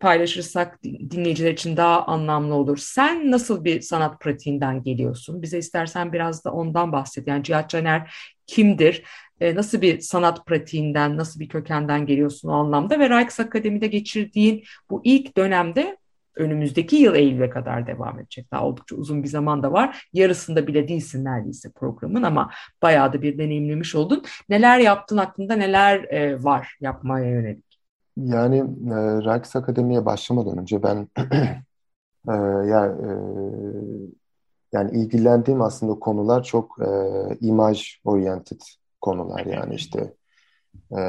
paylaşırsak 0.00 0.82
dinleyiciler 0.82 1.52
için 1.52 1.76
daha 1.76 2.06
anlamlı 2.06 2.54
olur. 2.54 2.76
Sen 2.76 3.30
nasıl 3.30 3.64
bir 3.64 3.80
sanat 3.80 4.20
pratiğinden 4.20 4.82
geliyorsun? 4.82 5.42
Bize 5.42 5.58
istersen 5.58 6.12
biraz 6.12 6.44
da 6.44 6.52
ondan 6.52 6.92
bahset. 6.92 7.28
Yani 7.28 7.44
Cihat 7.44 7.70
Caner 7.70 8.14
kimdir? 8.46 9.02
E, 9.40 9.54
nasıl 9.54 9.80
bir 9.80 10.00
sanat 10.00 10.46
pratiğinden, 10.46 11.16
nasıl 11.16 11.40
bir 11.40 11.48
kökenden 11.48 12.06
geliyorsun 12.06 12.48
o 12.48 12.52
anlamda? 12.52 12.98
Ve 12.98 13.10
Rijks 13.10 13.40
Akademi'de 13.40 13.86
geçirdiğin 13.86 14.64
bu 14.90 15.00
ilk 15.04 15.36
dönemde 15.36 15.96
önümüzdeki 16.36 16.96
yıl 16.96 17.14
Eylül'e 17.14 17.50
kadar 17.50 17.86
devam 17.86 18.18
edecek. 18.18 18.50
Daha 18.52 18.66
oldukça 18.66 18.96
uzun 18.96 19.22
bir 19.22 19.28
zaman 19.28 19.62
da 19.62 19.72
var. 19.72 20.08
Yarısında 20.12 20.66
bile 20.66 20.88
değilsin 20.88 21.24
neredeyse 21.24 21.70
programın 21.72 22.22
ama 22.22 22.50
bayağı 22.82 23.12
da 23.12 23.22
bir 23.22 23.38
deneyimlemiş 23.38 23.94
oldun. 23.94 24.24
Neler 24.48 24.78
yaptın 24.78 25.16
aklında 25.16 25.56
neler 25.56 26.04
e, 26.04 26.44
var 26.44 26.76
yapmaya 26.80 27.30
yönelik? 27.30 27.71
Yani 28.16 28.56
e, 28.58 28.96
Rijks 29.22 29.56
Akademi'ye 29.56 30.06
başlamadan 30.06 30.58
önce 30.58 30.82
ben 30.82 31.08
e, 32.28 32.32
yani, 32.68 33.06
e, 33.06 33.12
yani 34.72 34.90
ilgilendiğim 34.98 35.62
aslında 35.62 35.98
konular 35.98 36.42
çok 36.42 36.76
e, 36.82 36.88
imaj 37.40 38.00
oriented 38.04 38.60
konular 39.00 39.46
yani 39.46 39.74
işte 39.74 40.14
e, 40.98 41.02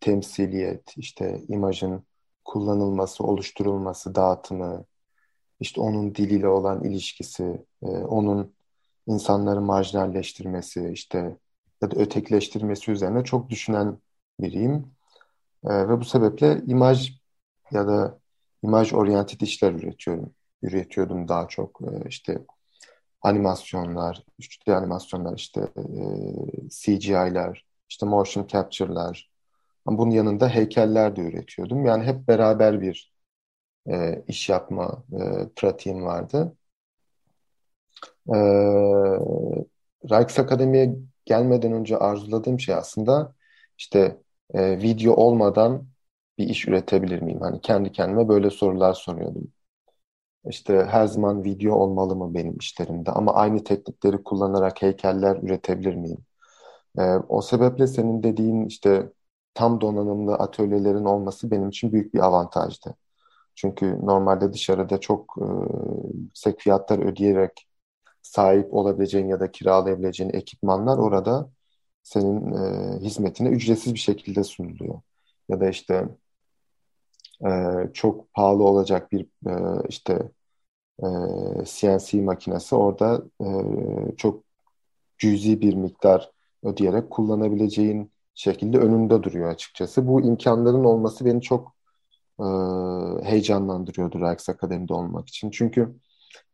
temsiliyet, 0.00 0.98
işte 0.98 1.42
imajın 1.48 2.04
kullanılması, 2.44 3.24
oluşturulması, 3.24 4.14
dağıtımı, 4.14 4.84
işte 5.60 5.80
onun 5.80 6.14
diliyle 6.14 6.48
olan 6.48 6.84
ilişkisi, 6.84 7.64
e, 7.82 7.86
onun 7.86 8.52
insanları 9.06 9.60
marjinalleştirmesi, 9.60 10.90
işte 10.92 11.36
ya 11.82 11.90
da 11.90 11.96
ötekileştirmesi 11.96 12.90
üzerine 12.90 13.24
çok 13.24 13.50
düşünen 13.50 13.98
biriyim. 14.40 14.86
E, 15.64 15.88
ve 15.88 16.00
bu 16.00 16.04
sebeple 16.04 16.62
imaj 16.66 17.20
ya 17.70 17.88
da 17.88 18.18
imaj 18.62 18.92
oryanted 18.92 19.40
işler 19.40 19.72
üretiyorum. 19.72 20.34
Üretiyordum 20.62 21.28
daha 21.28 21.48
çok. 21.48 21.80
E, 21.82 22.08
işte 22.08 22.38
animasyonlar, 23.22 24.24
3D 24.40 24.74
animasyonlar, 24.74 25.36
işte 25.36 25.60
e, 25.60 25.82
CGI'ler, 26.70 27.64
işte 27.88 28.06
motion 28.06 28.46
capture'lar. 28.46 29.30
Bunun 29.86 30.10
yanında 30.10 30.48
heykeller 30.48 31.16
de 31.16 31.20
üretiyordum. 31.20 31.86
Yani 31.86 32.04
hep 32.04 32.28
beraber 32.28 32.80
bir 32.80 33.12
e, 33.90 34.24
iş 34.28 34.48
yapma 34.48 35.04
e, 35.12 35.48
pratiğim 35.56 36.04
vardı. 36.04 36.56
E, 38.28 38.36
Rijks 40.04 40.38
Akademi'ye 40.38 40.94
gelmeden 41.24 41.72
önce 41.72 41.96
arzuladığım 41.96 42.60
şey 42.60 42.74
aslında 42.74 43.34
işte 43.78 44.16
e, 44.54 44.78
video 44.82 45.14
olmadan 45.14 45.86
bir 46.38 46.48
iş 46.48 46.68
üretebilir 46.68 47.22
miyim? 47.22 47.40
Hani 47.40 47.60
kendi 47.60 47.92
kendime 47.92 48.28
böyle 48.28 48.50
sorular 48.50 48.94
soruyordum. 48.94 49.52
İşte 50.48 50.84
her 50.90 51.06
zaman 51.06 51.44
video 51.44 51.74
olmalı 51.74 52.16
mı 52.16 52.34
benim 52.34 52.56
işlerimde? 52.58 53.10
Ama 53.12 53.34
aynı 53.34 53.64
teknikleri 53.64 54.22
kullanarak 54.24 54.82
heykeller 54.82 55.36
üretebilir 55.36 55.94
miyim? 55.94 56.18
E, 56.98 57.02
o 57.28 57.42
sebeple 57.42 57.86
senin 57.86 58.22
dediğin 58.22 58.66
işte 58.66 59.12
tam 59.54 59.80
donanımlı 59.80 60.34
atölyelerin 60.34 61.04
olması 61.04 61.50
benim 61.50 61.68
için 61.68 61.92
büyük 61.92 62.14
bir 62.14 62.20
avantajdı. 62.20 62.96
Çünkü 63.54 63.98
normalde 64.06 64.52
dışarıda 64.52 65.00
çok 65.00 65.36
e, 65.40 65.46
yüksek 66.18 66.60
fiyatlar 66.60 66.98
ödeyerek 66.98 67.66
sahip 68.22 68.74
olabileceğin 68.74 69.28
ya 69.28 69.40
da 69.40 69.50
kiralayabileceğin 69.52 70.30
ekipmanlar 70.34 70.98
orada 70.98 71.50
senin 72.02 72.52
e, 72.52 72.98
hizmetine 73.00 73.48
ücretsiz 73.48 73.94
bir 73.94 73.98
şekilde 73.98 74.44
sunuluyor. 74.44 75.00
Ya 75.48 75.60
da 75.60 75.68
işte 75.68 76.08
e, 77.46 77.50
çok 77.94 78.34
pahalı 78.34 78.64
olacak 78.64 79.12
bir 79.12 79.26
e, 79.46 79.82
işte 79.88 80.30
e, 81.02 81.06
CNC 81.64 82.22
makinesi 82.22 82.74
orada 82.74 83.22
e, 83.40 83.46
çok 84.16 84.44
cüzi 85.18 85.60
bir 85.60 85.74
miktar 85.74 86.30
ödeyerek 86.62 87.10
kullanabileceğin 87.10 88.12
şekilde 88.34 88.78
önünde 88.78 89.22
duruyor 89.22 89.50
açıkçası. 89.50 90.08
Bu 90.08 90.20
imkanların 90.20 90.84
olması 90.84 91.24
beni 91.24 91.42
çok 91.42 91.74
e, 92.40 92.44
heyecanlandırıyordu 93.24 94.20
Rijks 94.20 94.48
Akademi'de 94.48 94.94
olmak 94.94 95.28
için. 95.28 95.50
Çünkü 95.50 95.96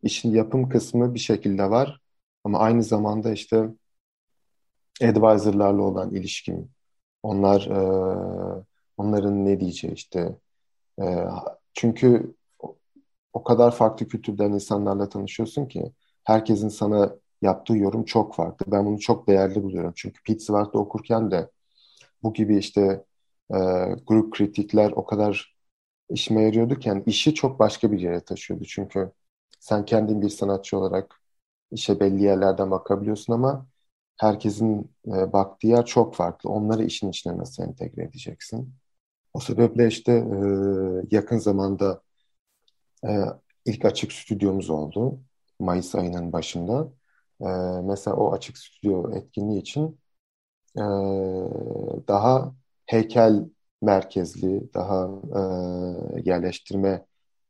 işin 0.03 0.31
yapım 0.31 0.69
kısmı 0.69 1.15
bir 1.15 1.19
şekilde 1.19 1.71
var 1.71 2.00
ama 2.45 2.59
aynı 2.59 2.83
zamanda 2.83 3.33
işte 3.33 3.69
advisor'larla 5.03 5.83
olan 5.83 6.11
ilişkim, 6.15 6.69
onlar 7.23 7.67
e, 7.67 8.65
onların 8.97 9.45
ne 9.45 9.61
diyeceği 9.61 9.95
işte 9.95 10.37
e, 11.03 11.26
çünkü 11.75 12.35
o 13.33 13.45
kadar 13.45 13.71
farklı 13.75 14.09
kültürden 14.09 14.53
insanlarla 14.53 15.09
tanışıyorsun 15.09 15.67
ki 15.67 15.93
herkesin 16.25 16.69
sana 16.69 17.17
yaptığı 17.43 17.76
yorum 17.76 18.05
çok 18.05 18.35
farklı. 18.35 18.73
Ben 18.73 18.87
bunu 18.87 19.00
çok 19.00 19.29
değerli 19.29 19.62
buluyorum. 19.62 19.93
Çünkü 19.97 20.23
Pizzawag'da 20.23 20.79
okurken 20.79 21.31
de 21.31 21.50
bu 22.23 22.33
gibi 22.35 22.59
işte 22.59 23.05
e, 23.55 23.57
grup 24.07 24.33
kritikler 24.35 24.93
o 24.97 25.05
kadar 25.07 25.57
işime 26.11 26.43
yarıyordu 26.43 26.79
ki 26.79 26.88
yani 26.88 27.03
işi 27.07 27.35
çok 27.35 27.59
başka 27.59 27.93
bir 27.93 28.00
yere 28.00 28.21
taşıyordu. 28.21 28.65
Çünkü 28.65 29.12
sen 29.61 29.85
kendin 29.85 30.23
bir 30.23 30.29
sanatçı 30.29 30.79
olarak 30.79 31.21
işe 31.71 32.00
belli 32.00 32.23
yerlerden 32.23 32.71
bakabiliyorsun 32.71 33.33
ama 33.33 33.67
herkesin 34.16 34.90
e, 35.06 35.32
baktığı 35.32 35.66
yer 35.66 35.87
çok 35.87 36.14
farklı. 36.14 36.50
Onları 36.50 36.85
işin 36.85 37.11
içine 37.11 37.38
nasıl 37.38 37.62
entegre 37.62 38.02
edeceksin? 38.04 38.75
O 39.35 39.40
sebeple 39.40 39.88
işte 39.88 40.12
e, 40.12 41.16
yakın 41.16 41.38
zamanda 41.38 42.02
e, 43.04 43.11
ilk 43.64 43.85
açık 43.85 44.12
stüdyomuz 44.12 44.70
oldu. 44.70 45.20
Mayıs 45.61 45.94
ayının 45.94 46.32
başında. 46.32 46.88
E, 47.40 47.46
mesela 47.85 48.16
o 48.16 48.32
açık 48.32 48.58
stüdyo 48.58 49.12
etkinliği 49.16 49.61
için 49.61 50.00
e, 50.78 50.82
daha 52.08 52.54
heykel 52.87 53.44
merkezli, 53.82 54.75
daha 54.75 55.08
e, 56.16 56.23
yerleştirme 56.30 57.06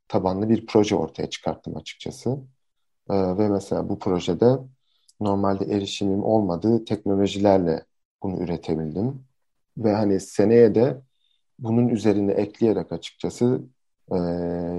tabanlı 0.07 0.49
bir 0.49 0.65
proje 0.65 0.95
ortaya 0.95 1.29
çıkarttım 1.29 1.77
açıkçası. 1.77 2.29
E, 3.09 3.15
ve 3.37 3.49
mesela 3.49 3.89
bu 3.89 3.99
projede 3.99 4.59
normalde 5.19 5.65
erişimim 5.75 6.23
olmadığı 6.23 6.85
teknolojilerle 6.85 7.85
bunu 8.23 8.43
üretebildim. 8.43 9.23
Ve 9.77 9.93
hani 9.93 10.19
seneye 10.19 10.75
de 10.75 11.01
bunun 11.59 11.87
üzerine 11.87 12.31
ekleyerek 12.31 12.91
açıkçası 12.91 13.61
e, 14.11 14.17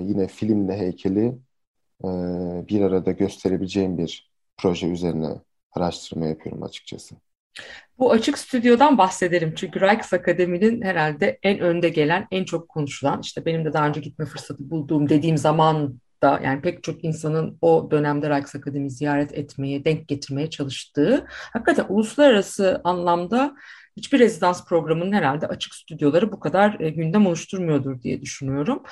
yine 0.03 0.27
filmle 0.27 0.79
heykeli 0.79 1.39
e, 2.05 2.09
bir 2.69 2.81
arada 2.81 3.13
gösterebileceğim 3.13 3.99
bir 3.99 4.31
proje 4.57 4.87
üzerine 4.87 5.29
araştırma 5.73 6.27
yapıyorum 6.27 6.63
açıkçası. 6.63 7.15
Bu 7.99 8.13
açık 8.13 8.39
stüdyodan 8.39 8.99
bahsedelim. 8.99 9.55
Çünkü 9.55 9.81
Rijks 9.81 10.13
Akademi'nin 10.13 10.83
herhalde 10.83 11.39
en 11.43 11.59
önde 11.59 11.89
gelen, 11.89 12.27
en 12.31 12.45
çok 12.45 12.69
konuşulan, 12.69 13.21
işte 13.21 13.45
benim 13.47 13.65
de 13.65 13.73
daha 13.73 13.89
önce 13.89 14.01
gitme 14.01 14.27
fırsatı 14.27 14.71
bulduğum 14.71 15.09
dediğim 15.09 15.39
zaman 15.39 16.01
da 16.23 16.41
yani 16.45 16.61
pek 16.61 16.83
çok 16.83 17.05
insanın 17.05 17.59
o 17.61 17.89
dönemde 17.91 18.31
Rijks 18.31 18.55
Akademi 18.55 18.91
ziyaret 18.91 19.33
etmeye, 19.33 19.85
denk 19.85 20.09
getirmeye 20.09 20.51
çalıştığı 20.51 21.27
hakikaten 21.53 21.87
uluslararası 21.89 22.81
anlamda 22.85 23.57
hiçbir 23.99 24.19
rezidans 24.19 24.67
programının 24.67 25.13
herhalde 25.13 25.47
açık 25.47 25.75
stüdyoları 25.75 26.33
bu 26.33 26.41
kadar 26.41 26.81
e, 26.81 26.91
gündem 26.91 27.27
oluşturmuyordur 27.27 28.03
diye 28.03 28.23
düşünüyorum. 28.23 28.83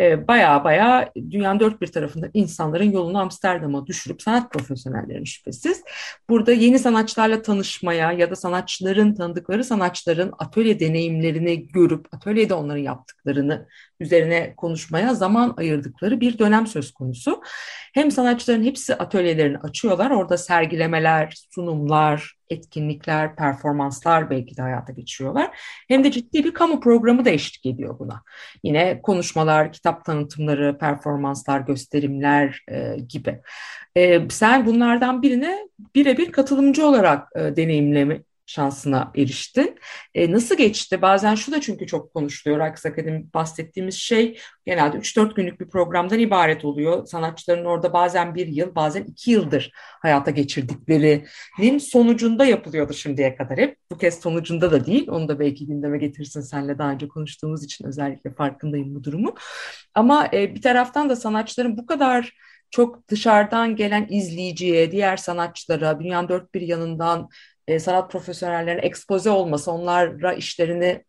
E, 0.00 0.28
baya 0.28 0.64
baya 0.64 1.12
dünyanın 1.30 1.60
dört 1.60 1.80
bir 1.80 1.86
tarafında 1.86 2.30
insanların 2.34 2.90
yolunu 2.92 3.18
Amsterdam'a 3.18 3.86
düşürüp 3.86 4.22
sanat 4.22 4.52
profesyonellerinin 4.52 5.24
şüphesiz 5.24 5.82
burada 6.28 6.52
yeni 6.52 6.78
sanatçılarla 6.78 7.42
tanışmaya 7.42 8.12
ya 8.12 8.30
da 8.30 8.36
sanatçıların 8.36 9.14
tanıdıkları 9.14 9.64
sanatçıların 9.64 10.32
atölye 10.38 10.80
deneyimlerini 10.80 11.68
görüp 11.68 12.06
atölyede 12.14 12.54
onların 12.54 12.82
yaptıklarını 12.82 13.68
üzerine 14.00 14.54
konuşmaya 14.56 15.14
zaman 15.14 15.54
ayırdıkları 15.56 16.20
bir 16.20 16.38
dönem 16.38 16.66
söz 16.66 16.92
konusu. 16.92 17.42
Hem 17.94 18.10
sanatçıların 18.10 18.64
hepsi 18.64 18.94
atölyelerini 18.94 19.58
açıyorlar. 19.58 20.10
Orada 20.10 20.38
sergilemeler, 20.38 21.34
sunumlar, 21.50 22.36
etkinlikler, 22.50 23.36
performanslar 23.36 24.30
belki 24.30 24.56
de 24.56 24.62
hayata 24.62 24.92
geçiriyorlar. 24.92 25.50
Hem 25.88 26.04
de 26.04 26.10
ciddi 26.10 26.44
bir 26.44 26.54
kamu 26.54 26.80
programı 26.80 27.24
da 27.24 27.30
eşlik 27.30 27.66
ediyor 27.66 27.98
buna. 27.98 28.22
Yine 28.62 29.02
konuşmalar, 29.02 29.72
kitap 29.72 30.04
tanıtımları, 30.04 30.78
performanslar, 30.78 31.60
gösterimler 31.60 32.64
e, 32.70 32.96
gibi. 33.08 33.40
E, 33.96 34.30
sen 34.30 34.66
bunlardan 34.66 35.22
birine 35.22 35.68
birebir 35.94 36.32
katılımcı 36.32 36.86
olarak 36.86 37.28
e, 37.36 37.56
deneyimleme, 37.56 38.22
şansına 38.46 39.12
eriştin. 39.16 39.78
E, 40.14 40.32
nasıl 40.32 40.56
geçti? 40.56 41.02
Bazen 41.02 41.34
şu 41.34 41.52
da 41.52 41.60
çünkü 41.60 41.86
çok 41.86 42.14
konuşuluyor. 42.14 42.60
Aks 42.60 42.86
Akademi 42.86 43.24
bahsettiğimiz 43.34 43.94
şey 43.94 44.38
genelde 44.66 44.96
3-4 44.96 45.34
günlük 45.34 45.60
bir 45.60 45.68
programdan 45.68 46.18
ibaret 46.18 46.64
oluyor. 46.64 47.06
Sanatçıların 47.06 47.64
orada 47.64 47.92
bazen 47.92 48.34
bir 48.34 48.46
yıl, 48.46 48.74
bazen 48.74 49.04
iki 49.04 49.30
yıldır 49.30 49.72
hayata 49.74 50.30
geçirdiklerinin 50.30 51.78
sonucunda 51.78 52.44
yapılıyordu 52.44 52.92
şimdiye 52.92 53.36
kadar 53.36 53.58
hep. 53.58 53.76
Bu 53.90 53.98
kez 53.98 54.20
sonucunda 54.20 54.72
da 54.72 54.86
değil. 54.86 55.08
Onu 55.10 55.28
da 55.28 55.38
belki 55.40 55.66
gündeme 55.66 55.98
getirsin 55.98 56.40
senle 56.40 56.78
daha 56.78 56.90
önce 56.90 57.08
konuştuğumuz 57.08 57.64
için 57.64 57.86
özellikle 57.86 58.34
farkındayım 58.34 58.94
bu 58.94 59.04
durumu. 59.04 59.34
Ama 59.94 60.28
e, 60.32 60.54
bir 60.54 60.62
taraftan 60.62 61.10
da 61.10 61.16
sanatçıların 61.16 61.76
bu 61.76 61.86
kadar 61.86 62.32
çok 62.70 63.08
dışarıdan 63.08 63.76
gelen 63.76 64.06
izleyiciye, 64.10 64.92
diğer 64.92 65.16
sanatçılara, 65.16 66.00
dünyanın 66.00 66.28
dört 66.28 66.54
bir 66.54 66.60
yanından 66.60 67.28
e, 67.68 67.78
sanat 67.78 68.12
profesyonellerine 68.12 68.80
ekspoze 68.80 69.30
olması, 69.30 69.72
onlara 69.72 70.32
işlerini, 70.34 71.04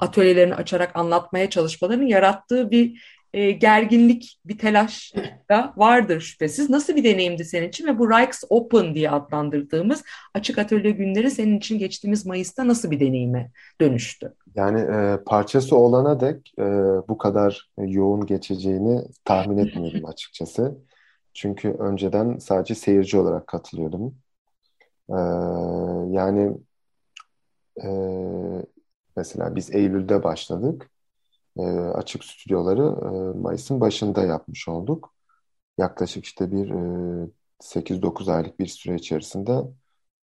atölyelerini 0.00 0.54
açarak 0.54 0.96
anlatmaya 0.96 1.50
çalışmalarının 1.50 2.06
yarattığı 2.06 2.70
bir 2.70 3.02
e, 3.34 3.50
gerginlik, 3.50 4.40
bir 4.44 4.58
telaş 4.58 5.12
da 5.50 5.72
vardır 5.76 6.20
şüphesiz. 6.20 6.70
Nasıl 6.70 6.96
bir 6.96 7.04
deneyimdi 7.04 7.44
senin 7.44 7.68
için 7.68 7.86
ve 7.86 7.98
bu 7.98 8.10
Rijks 8.10 8.44
Open 8.48 8.94
diye 8.94 9.10
adlandırdığımız 9.10 10.02
açık 10.34 10.58
atölye 10.58 10.90
günleri 10.90 11.30
senin 11.30 11.58
için 11.58 11.78
geçtiğimiz 11.78 12.26
Mayıs'ta 12.26 12.68
nasıl 12.68 12.90
bir 12.90 13.00
deneyime 13.00 13.50
dönüştü? 13.80 14.34
Yani 14.54 14.80
e, 14.80 15.18
parçası 15.26 15.76
olana 15.76 16.20
dek 16.20 16.54
e, 16.58 16.64
bu 17.08 17.18
kadar 17.18 17.70
yoğun 17.78 18.26
geçeceğini 18.26 19.00
tahmin 19.24 19.58
etmiyordum 19.58 20.04
açıkçası. 20.06 20.78
Çünkü 21.34 21.70
önceden 21.70 22.38
sadece 22.38 22.74
seyirci 22.74 23.18
olarak 23.18 23.46
katılıyordum. 23.46 24.14
Ee, 25.12 25.16
yani 26.10 26.56
e, 27.82 27.88
mesela 29.16 29.56
biz 29.56 29.74
Eylül'de 29.74 30.24
başladık. 30.24 30.90
E, 31.58 31.62
açık 31.70 32.24
stüdyoları 32.24 32.82
e, 32.82 33.38
Mayıs'ın 33.38 33.80
başında 33.80 34.24
yapmış 34.24 34.68
olduk. 34.68 35.14
Yaklaşık 35.78 36.24
işte 36.24 36.52
bir 36.52 36.70
e, 36.70 37.28
8-9 37.60 38.28
aylık 38.28 38.58
bir 38.60 38.66
süre 38.66 38.94
içerisinde 38.94 39.62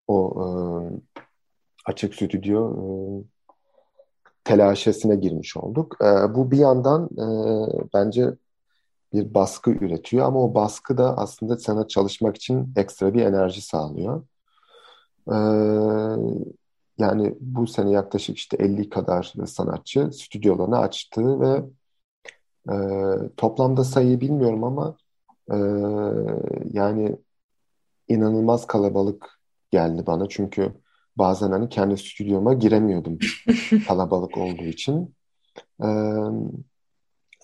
o 0.07 0.43
e, 0.43 0.47
açık 1.85 2.15
stüdyo 2.15 2.73
e, 2.73 2.85
telaşesine 4.43 5.15
girmiş 5.15 5.57
olduk. 5.57 5.97
E, 6.01 6.35
bu 6.35 6.51
bir 6.51 6.57
yandan 6.57 7.05
e, 7.05 7.25
bence 7.93 8.33
bir 9.13 9.33
baskı 9.33 9.71
üretiyor 9.71 10.25
ama 10.25 10.43
o 10.43 10.53
baskı 10.55 10.97
da 10.97 11.17
aslında 11.17 11.57
sana 11.57 11.87
çalışmak 11.87 12.35
için 12.35 12.73
ekstra 12.75 13.13
bir 13.13 13.25
enerji 13.25 13.61
sağlıyor. 13.61 14.23
Ee, 15.31 15.35
yani 16.97 17.35
bu 17.39 17.67
sene 17.67 17.91
yaklaşık 17.91 18.37
işte 18.37 18.57
50 18.57 18.89
kadar 18.89 19.33
sanatçı 19.47 20.09
stüdyolarını 20.13 20.79
açtı 20.79 21.39
ve 21.39 21.63
e, 22.71 22.75
toplamda 23.37 23.83
sayıyı 23.83 24.21
bilmiyorum 24.21 24.63
ama 24.63 24.97
e, 25.51 25.57
yani 26.73 27.17
inanılmaz 28.07 28.67
kalabalık 28.67 29.39
geldi 29.71 30.03
bana 30.07 30.29
çünkü 30.29 30.73
bazen 31.17 31.51
hani 31.51 31.69
kendi 31.69 31.97
stüdyoma 31.97 32.53
giremiyordum 32.53 33.17
kalabalık 33.87 34.37
olduğu 34.37 34.63
için. 34.63 35.15
E, 35.83 35.87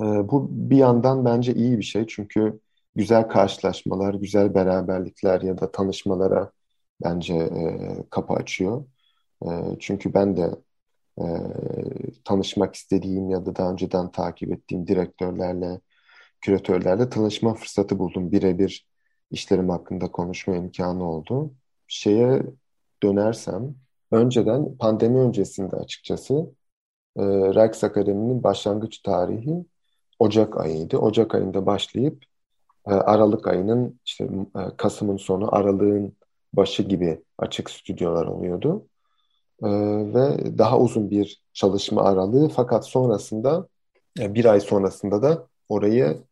e, 0.01 0.05
bu 0.29 0.47
bir 0.51 0.77
yandan 0.77 1.25
bence 1.25 1.53
iyi 1.53 1.77
bir 1.77 1.83
şey 1.83 2.07
çünkü 2.07 2.59
güzel 2.95 3.27
karşılaşmalar, 3.27 4.13
güzel 4.13 4.53
beraberlikler 4.53 5.41
ya 5.41 5.57
da 5.57 5.71
tanışmalara 5.71 6.51
bence 7.03 7.33
e, 7.35 7.89
kapı 8.09 8.33
açıyor. 8.33 8.85
E, 9.45 9.49
çünkü 9.79 10.13
ben 10.13 10.37
de 10.37 10.55
e, 11.19 11.25
tanışmak 12.23 12.75
istediğim 12.75 13.29
ya 13.29 13.45
da 13.45 13.55
daha 13.55 13.71
önceden 13.71 14.11
takip 14.11 14.51
ettiğim 14.53 14.87
direktörlerle, 14.87 15.81
küratörlerle 16.41 17.09
tanışma 17.09 17.53
fırsatı 17.53 17.99
buldum. 17.99 18.31
Birebir 18.31 18.87
işlerim 19.31 19.69
hakkında 19.69 20.11
konuşma 20.11 20.55
imkanı 20.55 21.11
oldu. 21.11 21.53
Şeye 21.87 22.43
dönersem, 23.03 23.75
önceden 24.11 24.77
pandemi 24.77 25.19
öncesinde 25.19 25.75
açıkçası 25.75 26.33
e, 27.17 27.23
Rex 27.25 27.83
Akademi'nin 27.83 28.43
başlangıç 28.43 28.99
tarihi 28.99 29.65
Ocak 30.19 30.57
ayıydı. 30.59 30.97
Ocak 30.97 31.35
ayında 31.35 31.65
başlayıp 31.65 32.23
e, 32.87 32.91
Aralık 32.91 33.47
ayının 33.47 33.99
işte 34.05 34.23
e, 34.55 34.77
Kasım'ın 34.77 35.17
sonu, 35.17 35.55
Aralık'ın 35.55 36.17
başı 36.53 36.83
gibi 36.83 37.23
açık 37.37 37.69
stüdyolar 37.69 38.25
oluyordu. 38.25 38.87
E, 39.63 39.67
ve 40.13 40.57
daha 40.57 40.79
uzun 40.79 41.11
bir 41.11 41.43
çalışma 41.53 42.03
aralığı 42.03 42.49
fakat 42.49 42.87
sonrasında 42.87 43.67
bir 44.17 44.45
ay 44.45 44.59
sonrasında 44.59 45.21
da 45.21 45.47
orayı 45.69 46.23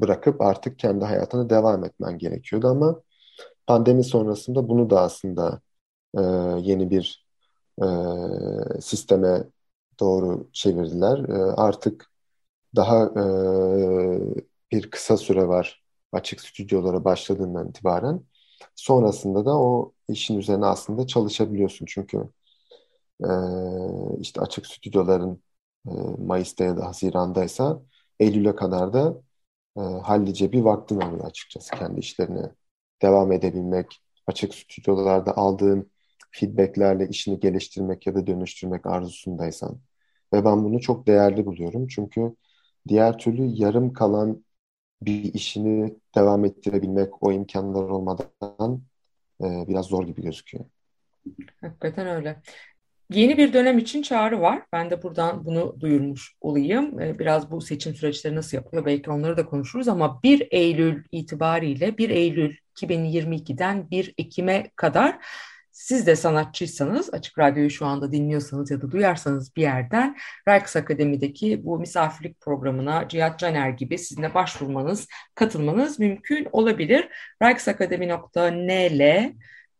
bırakıp 0.00 0.40
artık 0.40 0.78
kendi 0.78 1.04
hayatına 1.04 1.50
devam 1.50 1.84
etmen 1.84 2.18
gerekiyordu 2.18 2.68
ama 2.68 3.00
pandemi 3.66 4.04
sonrasında 4.04 4.68
bunu 4.68 4.90
da 4.90 5.00
aslında 5.00 5.60
yeni 6.58 6.90
bir 6.90 7.26
sisteme 8.80 9.44
doğru 10.00 10.48
çevirdiler. 10.52 11.18
artık 11.56 12.06
daha 12.76 13.04
e, 13.04 13.24
bir 14.72 14.90
kısa 14.90 15.16
süre 15.16 15.48
var 15.48 15.82
açık 16.12 16.40
stüdyolara 16.40 17.04
başladığından 17.04 17.68
itibaren. 17.68 18.20
Sonrasında 18.76 19.46
da 19.46 19.58
o 19.60 19.92
işin 20.08 20.38
üzerine 20.38 20.66
aslında 20.66 21.06
çalışabiliyorsun. 21.06 21.86
Çünkü 21.88 22.30
e, 23.24 23.28
işte 24.20 24.40
açık 24.40 24.66
stüdyoların 24.66 25.42
e, 25.88 25.90
Mayıs'ta 26.18 26.64
ya 26.64 26.76
da 26.76 26.86
Haziran'daysa 26.86 27.82
Eylül'e 28.20 28.54
kadar 28.56 28.92
da 28.92 29.22
e, 29.76 29.80
hallice 29.80 30.52
bir 30.52 30.62
vaktin 30.62 31.00
oluyor 31.00 31.24
açıkçası 31.26 31.70
kendi 31.76 32.00
işlerine 32.00 32.52
devam 33.02 33.32
edebilmek, 33.32 34.02
açık 34.26 34.54
stüdyolarda 34.54 35.36
aldığın 35.36 35.90
feedbacklerle 36.32 37.08
işini 37.08 37.40
geliştirmek 37.40 38.06
ya 38.06 38.14
da 38.14 38.26
dönüştürmek 38.26 38.86
arzusundaysan. 38.86 39.80
Ve 40.34 40.44
ben 40.44 40.64
bunu 40.64 40.80
çok 40.80 41.06
değerli 41.06 41.46
buluyorum. 41.46 41.86
Çünkü 41.88 42.36
Diğer 42.88 43.18
türlü 43.18 43.42
yarım 43.44 43.92
kalan 43.92 44.44
bir 45.02 45.34
işini 45.34 45.94
devam 46.14 46.44
ettirebilmek 46.44 47.22
o 47.22 47.32
imkanlar 47.32 47.82
olmadan 47.82 48.82
e, 49.40 49.46
biraz 49.68 49.86
zor 49.86 50.06
gibi 50.06 50.22
gözüküyor. 50.22 50.64
Hakikaten 51.60 52.06
öyle. 52.06 52.42
Yeni 53.10 53.38
bir 53.38 53.52
dönem 53.52 53.78
için 53.78 54.02
çağrı 54.02 54.40
var. 54.40 54.62
Ben 54.72 54.90
de 54.90 55.02
buradan 55.02 55.44
bunu 55.44 55.76
duyurmuş 55.80 56.34
olayım. 56.40 57.00
Ee, 57.00 57.18
Biraz 57.18 57.50
bu 57.50 57.60
seçim 57.60 57.94
süreçleri 57.94 58.34
nasıl 58.34 58.56
yapılıyor 58.56 58.86
belki 58.86 59.10
onları 59.10 59.36
da 59.36 59.46
konuşuruz 59.46 59.88
ama 59.88 60.22
1 60.22 60.48
Eylül 60.50 61.04
itibariyle 61.12 61.98
1 61.98 62.10
Eylül 62.10 62.56
2022'den 62.76 63.90
1 63.90 64.14
Ekim'e 64.18 64.70
kadar 64.76 65.18
siz 65.76 66.06
de 66.06 66.16
sanatçıysanız, 66.16 67.14
Açık 67.14 67.38
Radyo'yu 67.38 67.70
şu 67.70 67.86
anda 67.86 68.12
dinliyorsanız 68.12 68.70
ya 68.70 68.80
da 68.82 68.90
duyarsanız 68.90 69.56
bir 69.56 69.62
yerden 69.62 70.16
Rijks 70.48 70.76
Akademi'deki 70.76 71.64
bu 71.64 71.78
misafirlik 71.78 72.40
programına 72.40 73.08
Cihat 73.08 73.38
Caner 73.38 73.70
gibi 73.70 73.98
sizinle 73.98 74.34
başvurmanız, 74.34 75.06
katılmanız 75.34 75.98
mümkün 75.98 76.48
olabilir. 76.52 77.08
rijksakademi.nl 77.42 79.32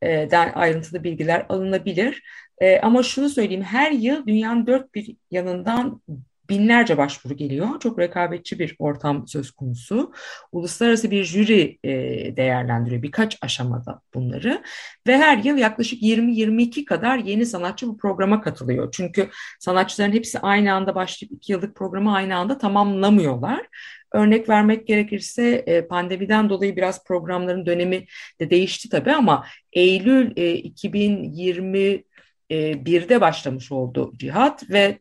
den 0.03 0.53
ayrıntılı 0.55 1.05
bilgiler 1.05 1.47
alınabilir. 1.49 2.23
E, 2.59 2.81
ama 2.81 3.03
şunu 3.03 3.29
söyleyeyim, 3.29 3.63
her 3.63 3.91
yıl 3.91 4.27
dünyanın 4.27 4.67
dört 4.67 4.95
bir 4.95 5.17
yanından 5.31 6.03
binlerce 6.51 6.99
başvuru 6.99 7.37
geliyor. 7.37 7.81
Çok 7.81 7.99
rekabetçi 7.99 8.59
bir 8.59 8.77
ortam 8.79 9.29
söz 9.29 9.51
konusu. 9.51 10.13
Uluslararası 10.53 11.11
bir 11.11 11.25
jüri 11.25 11.79
e, 11.85 11.91
değerlendiriyor 12.37 13.03
birkaç 13.03 13.39
aşamada 13.43 14.01
bunları. 14.15 14.63
Ve 15.07 15.19
her 15.19 15.39
yıl 15.39 15.57
yaklaşık 15.57 16.03
20-22 16.03 16.85
kadar 16.85 17.19
yeni 17.19 17.47
sanatçı 17.47 17.89
bu 17.89 17.97
programa 17.97 18.41
katılıyor. 18.41 18.89
Çünkü 18.93 19.31
sanatçıların 19.61 20.13
hepsi 20.13 20.39
aynı 20.39 20.73
anda 20.73 20.95
başlayıp 20.95 21.33
iki 21.33 21.53
yıllık 21.53 21.77
programı 21.77 22.15
aynı 22.15 22.37
anda 22.37 22.59
tamamlamıyorlar. 22.59 23.67
Örnek 24.13 24.49
vermek 24.49 24.87
gerekirse 24.87 25.65
e, 25.67 25.87
pandemiden 25.87 26.51
dolayı 26.51 26.77
biraz 26.77 27.05
programların 27.05 27.67
dönemi 27.67 28.07
de 28.41 28.51
değişti 28.51 28.89
tabii 28.89 29.13
ama 29.13 29.47
Eylül 29.73 30.33
e, 30.37 30.61
2021'de 30.61 33.21
başlamış 33.21 33.73
oldu 33.73 34.13
Cihat 34.17 34.71
ve 34.71 34.99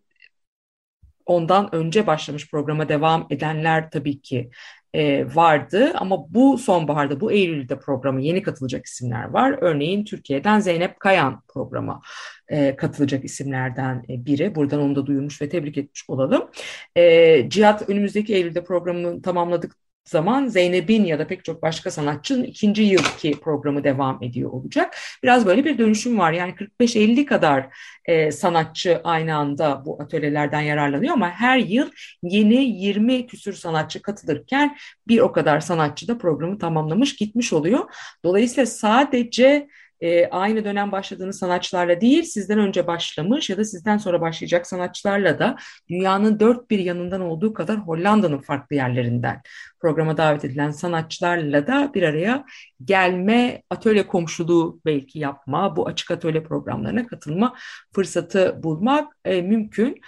ondan 1.25 1.75
önce 1.75 2.07
başlamış 2.07 2.51
programa 2.51 2.89
devam 2.89 3.27
edenler 3.29 3.91
tabii 3.91 4.21
ki 4.21 4.49
e, 4.95 5.35
vardı 5.35 5.91
ama 5.95 6.33
bu 6.33 6.57
sonbaharda, 6.57 7.19
bu 7.19 7.31
Eylül'de 7.31 7.79
programa 7.79 8.19
yeni 8.19 8.41
katılacak 8.41 8.85
isimler 8.85 9.29
var. 9.29 9.57
Örneğin 9.61 10.05
Türkiye'den 10.05 10.59
Zeynep 10.59 10.99
Kayan 10.99 11.41
programa 11.47 12.01
e, 12.47 12.75
katılacak 12.75 13.25
isimlerden 13.25 14.05
e, 14.09 14.25
biri. 14.25 14.55
Buradan 14.55 14.81
onu 14.81 14.95
da 14.95 15.05
duyurmuş 15.05 15.41
ve 15.41 15.49
tebrik 15.49 15.77
etmiş 15.77 16.05
olalım. 16.07 16.49
E, 16.95 17.49
Cihat 17.49 17.89
önümüzdeki 17.89 18.35
Eylül'de 18.35 18.63
programını 18.63 19.21
tamamladık 19.21 19.85
zaman 20.05 20.47
Zeynep'in 20.47 21.05
ya 21.05 21.19
da 21.19 21.27
pek 21.27 21.45
çok 21.45 21.61
başka 21.61 21.91
sanatçının 21.91 22.43
ikinci 22.43 22.83
yılki 22.83 23.31
programı 23.31 23.83
devam 23.83 24.23
ediyor 24.23 24.51
olacak. 24.51 24.97
Biraz 25.23 25.45
böyle 25.45 25.65
bir 25.65 25.77
dönüşüm 25.77 26.19
var. 26.19 26.31
Yani 26.31 26.53
45-50 26.79 27.25
kadar 27.25 27.67
e, 28.05 28.31
sanatçı 28.31 29.01
aynı 29.03 29.35
anda 29.35 29.85
bu 29.85 30.01
atölyelerden 30.01 30.61
yararlanıyor 30.61 31.13
ama 31.13 31.29
her 31.29 31.57
yıl 31.57 31.89
yeni 32.23 32.55
20 32.55 33.27
küsür 33.27 33.53
sanatçı 33.53 34.01
katılırken 34.01 34.77
bir 35.07 35.19
o 35.19 35.31
kadar 35.31 35.59
sanatçı 35.59 36.07
da 36.07 36.17
programı 36.17 36.59
tamamlamış 36.59 37.15
gitmiş 37.15 37.53
oluyor. 37.53 37.79
Dolayısıyla 38.23 38.65
sadece 38.65 39.67
e, 40.01 40.27
aynı 40.27 40.65
dönem 40.65 40.91
başladığınız 40.91 41.39
sanatçılarla 41.39 42.01
değil, 42.01 42.23
sizden 42.23 42.60
önce 42.60 42.88
başlamış 42.88 43.49
ya 43.49 43.58
da 43.58 43.63
sizden 43.63 43.97
sonra 43.97 44.21
başlayacak 44.21 44.67
sanatçılarla 44.67 45.39
da 45.39 45.55
dünyanın 45.89 46.39
dört 46.39 46.69
bir 46.69 46.79
yanından 46.79 47.21
olduğu 47.21 47.53
kadar 47.53 47.77
Hollanda'nın 47.77 48.41
farklı 48.41 48.75
yerlerinden 48.75 49.41
programa 49.81 50.17
davet 50.17 50.45
edilen 50.45 50.71
sanatçılarla 50.71 51.67
da 51.67 51.91
bir 51.93 52.03
araya 52.03 52.45
gelme, 52.86 53.62
atölye 53.69 54.08
komşuluğu 54.08 54.81
belki 54.86 55.19
yapma, 55.19 55.75
bu 55.75 55.88
açık 55.88 56.12
atölye 56.12 56.43
programlarına 56.43 57.08
katılma 57.08 57.55
fırsatı 57.95 58.60
bulmak 58.63 59.17
e, 59.25 59.41
mümkün. 59.41 60.01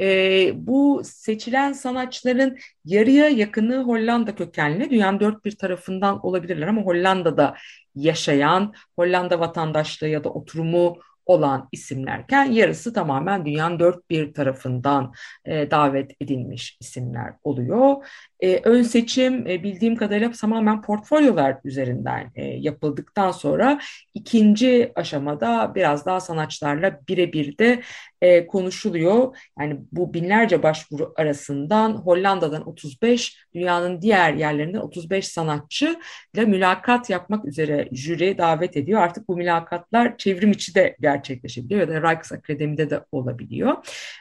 E, 0.00 0.52
bu 0.54 1.02
seçilen 1.04 1.72
sanatçıların 1.72 2.58
yarıya 2.84 3.28
yakını 3.28 3.82
Hollanda 3.82 4.34
kökenli. 4.34 4.90
Dünyanın 4.90 5.20
dört 5.20 5.44
bir 5.44 5.56
tarafından 5.56 6.26
olabilirler 6.26 6.66
ama 6.66 6.82
Hollanda'da 6.82 7.56
yaşayan, 7.94 8.74
Hollanda 8.96 9.40
vatandaşlığı 9.40 10.08
ya 10.08 10.24
da 10.24 10.28
oturumu 10.28 10.98
olan 11.26 11.68
isimlerken 11.72 12.44
yarısı 12.44 12.92
tamamen 12.92 13.46
dünyanın 13.46 13.78
dört 13.78 14.10
bir 14.10 14.34
tarafından 14.34 15.12
e, 15.44 15.70
davet 15.70 16.10
edilmiş 16.20 16.76
isimler 16.80 17.34
oluyor. 17.42 18.06
E, 18.40 18.60
ön 18.64 18.82
seçim 18.82 19.46
e, 19.46 19.62
bildiğim 19.62 19.96
kadarıyla 19.96 20.30
tamamen 20.30 20.82
portfolyolar 20.82 21.56
üzerinden 21.64 22.30
e, 22.34 22.44
yapıldıktan 22.44 23.30
sonra 23.30 23.80
ikinci 24.14 24.92
aşamada 24.94 25.72
biraz 25.74 26.06
daha 26.06 26.20
sanatçılarla 26.20 27.00
birebir 27.08 27.58
de 27.58 27.82
e, 28.24 28.46
konuşuluyor. 28.46 29.36
Yani 29.58 29.80
bu 29.92 30.14
binlerce 30.14 30.62
başvuru 30.62 31.12
arasından 31.16 31.92
Hollanda'dan 31.92 32.68
35, 32.68 33.46
dünyanın 33.54 34.02
diğer 34.02 34.34
yerlerinden 34.34 34.78
35 34.78 35.28
sanatçı 35.28 35.96
ile 36.34 36.44
mülakat 36.44 37.10
yapmak 37.10 37.44
üzere 37.44 37.88
jüri 37.92 38.38
davet 38.38 38.76
ediyor. 38.76 39.02
Artık 39.02 39.28
bu 39.28 39.36
mülakatlar 39.36 40.16
çevrim 40.16 40.50
içi 40.50 40.74
de 40.74 40.96
gerçekleşebiliyor 41.14 41.80
ya 41.80 41.88
da 41.88 42.10
Rijks 42.10 42.32
Akademi'de 42.32 42.90
de 42.90 43.04
olabiliyor. 43.12 43.76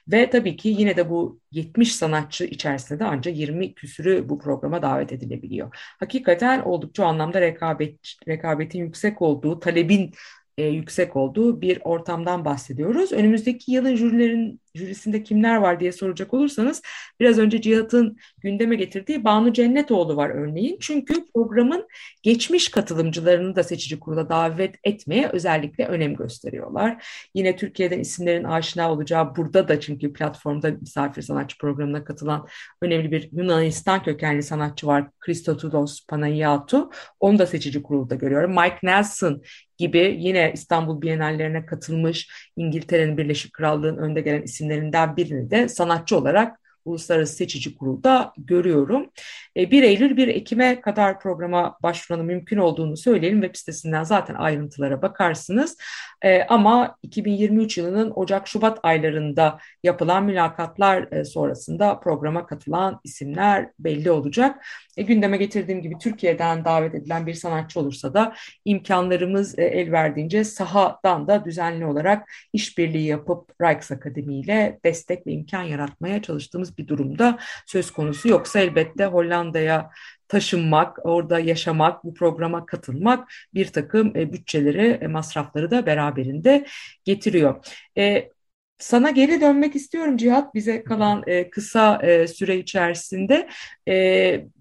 Ve 0.08 0.29
tabii 0.29 0.56
ki 0.56 0.69
yine 0.69 0.97
de 0.97 1.10
bu 1.10 1.39
70 1.51 1.95
sanatçı 1.95 2.45
içerisinde 2.45 2.99
de 2.99 3.06
ancak 3.06 3.38
20 3.38 3.73
küsürü 3.73 4.29
bu 4.29 4.39
programa 4.39 4.82
davet 4.82 5.12
edilebiliyor. 5.12 5.69
Hakikaten 5.99 6.60
oldukça 6.60 7.06
anlamda 7.06 7.41
rekabet, 7.41 7.99
rekabetin 8.27 8.79
yüksek 8.79 9.21
olduğu, 9.21 9.60
talebin 9.60 10.12
e, 10.58 10.67
yüksek 10.67 11.15
olduğu 11.15 11.62
bir 11.62 11.79
ortamdan 11.84 12.45
bahsediyoruz. 12.45 13.12
Önümüzdeki 13.12 13.71
yılın 13.71 13.95
jürilerin 13.95 14.62
jürisinde 14.75 15.23
kimler 15.23 15.55
var 15.55 15.79
diye 15.79 15.91
soracak 15.91 16.33
olursanız 16.33 16.81
biraz 17.19 17.39
önce 17.39 17.62
Cihat'ın 17.62 18.17
gündeme 18.41 18.75
getirdiği 18.75 19.23
Banu 19.23 19.53
Cennetoğlu 19.53 20.15
var 20.15 20.29
örneğin. 20.29 20.77
Çünkü 20.81 21.13
programın 21.33 21.88
geçmiş 22.23 22.69
katılımcılarını 22.71 23.55
da 23.55 23.63
seçici 23.63 23.99
kurula 23.99 24.29
davet 24.29 24.75
etmeye 24.83 25.29
özellikle 25.29 25.86
önem 25.86 26.15
gösteriyorlar. 26.15 27.05
Yine 27.33 27.55
Türkiye'den 27.55 27.99
isimlerin 27.99 28.43
aşina 28.43 28.91
olacağı 28.91 29.36
burada 29.36 29.67
da 29.67 29.79
çünkü 29.79 30.13
platformda 30.13 30.71
misafir 30.71 31.21
sanatçı 31.21 31.57
programına 31.57 32.03
katılan 32.03 32.47
önemli 32.81 33.12
bir 33.12 33.29
Yunanistan 33.31 34.03
kökenli 34.03 34.43
sanatçı 34.43 34.88
var. 34.88 35.07
Christotoulos 35.19 36.05
Panayiatou. 36.07 36.91
Onu 37.19 37.39
da 37.39 37.45
seçici 37.45 37.83
kurulda 37.83 38.15
görüyorum. 38.15 38.51
Mike 38.51 38.77
Nelson 38.83 39.41
gibi 39.77 40.17
yine 40.19 40.51
İstanbul 40.53 41.01
Bienallerine 41.01 41.65
katılmış 41.65 42.29
İngiltere'nin 42.57 43.17
Birleşik 43.17 43.53
Krallığı'nın 43.53 43.97
önde 43.97 44.21
gelen 44.21 44.41
isimlerinden 44.63 45.17
birini 45.17 45.52
de 45.52 45.67
sanatçı 45.67 46.17
olarak 46.17 46.60
Uluslararası 46.85 47.35
Seçici 47.35 47.75
Kurul'da 47.75 48.33
görüyorum. 48.37 49.09
1 49.55 49.83
e, 49.83 49.87
Eylül 49.87 50.17
1 50.17 50.27
Ekim'e 50.27 50.81
kadar 50.81 51.19
programa 51.19 51.77
başvuranın 51.83 52.25
mümkün 52.25 52.57
olduğunu 52.57 52.97
söyleyelim. 52.97 53.41
Web 53.41 53.55
sitesinden 53.55 54.03
zaten 54.03 54.35
ayrıntılara 54.35 55.01
bakarsınız. 55.01 55.77
E, 56.21 56.43
ama 56.43 56.97
2023 57.03 57.77
yılının 57.77 58.11
Ocak-Şubat 58.15 58.79
aylarında 58.83 59.59
yapılan 59.83 60.23
mülakatlar 60.23 61.11
e, 61.11 61.25
sonrasında 61.25 61.99
programa 61.99 62.45
katılan 62.45 62.99
isimler 63.03 63.69
belli 63.79 64.11
olacak. 64.11 64.65
gündeme 64.97 65.37
getirdiğim 65.37 65.81
gibi 65.81 65.97
Türkiye'den 65.97 66.65
davet 66.65 66.95
edilen 66.95 67.27
bir 67.27 67.33
sanatçı 67.33 67.79
olursa 67.79 68.13
da 68.13 68.33
imkanlarımız 68.65 69.59
el 69.59 69.91
verdiğince 69.91 70.43
sahadan 70.43 71.27
da 71.27 71.45
düzenli 71.45 71.85
olarak 71.85 72.29
işbirliği 72.53 73.07
yapıp 73.07 73.61
Rijks 73.61 73.91
Akademi 73.91 74.39
ile 74.39 74.79
destek 74.85 75.27
ve 75.27 75.31
imkan 75.31 75.63
yaratmaya 75.63 76.21
çalıştığımız 76.21 76.72
bir 76.77 76.88
durumda 76.88 77.39
söz 77.65 77.91
konusu. 77.91 78.29
Yoksa 78.29 78.59
elbette 78.59 79.05
Hollanda'ya 79.05 79.89
taşınmak, 80.27 81.05
orada 81.05 81.39
yaşamak, 81.39 82.03
bu 82.03 82.13
programa 82.13 82.65
katılmak 82.65 83.29
bir 83.53 83.65
takım 83.67 84.17
e, 84.17 84.33
bütçeleri, 84.33 84.88
e, 85.01 85.07
masrafları 85.07 85.71
da 85.71 85.86
beraberinde 85.86 86.65
getiriyor. 87.05 87.65
E, 87.97 88.29
sana 88.77 89.09
geri 89.09 89.41
dönmek 89.41 89.75
istiyorum 89.75 90.17
Cihat, 90.17 90.55
bize 90.55 90.83
kalan 90.83 91.23
kısa 91.51 92.01
süre 92.27 92.57
içerisinde. 92.57 93.49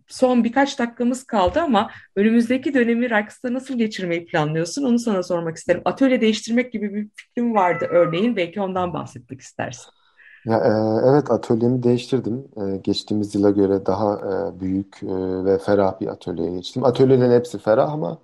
Son 0.08 0.44
birkaç 0.44 0.78
dakikamız 0.78 1.24
kaldı 1.24 1.60
ama 1.60 1.90
önümüzdeki 2.16 2.74
dönemi 2.74 3.10
Raks'ta 3.10 3.52
nasıl 3.52 3.78
geçirmeyi 3.78 4.26
planlıyorsun? 4.26 4.84
Onu 4.84 4.98
sana 4.98 5.22
sormak 5.22 5.56
isterim. 5.56 5.82
Atölye 5.84 6.20
değiştirmek 6.20 6.72
gibi 6.72 6.94
bir 6.94 7.08
fikrim 7.16 7.54
vardı 7.54 7.86
örneğin. 7.90 8.36
Belki 8.36 8.60
ondan 8.60 8.92
bahsetmek 8.94 9.40
istersin. 9.40 10.01
Ya, 10.46 10.56
e, 10.58 10.68
evet 11.08 11.30
atölyemi 11.30 11.82
değiştirdim. 11.82 12.48
E, 12.74 12.76
geçtiğimiz 12.76 13.34
yıla 13.34 13.50
göre 13.50 13.86
daha 13.86 14.14
e, 14.56 14.60
büyük 14.60 15.02
ve 15.44 15.58
ferah 15.58 16.00
bir 16.00 16.06
atölyeye 16.06 16.50
geçtim. 16.52 16.84
Atölyelerin 16.84 17.32
hepsi 17.32 17.58
ferah 17.58 17.92
ama 17.92 18.18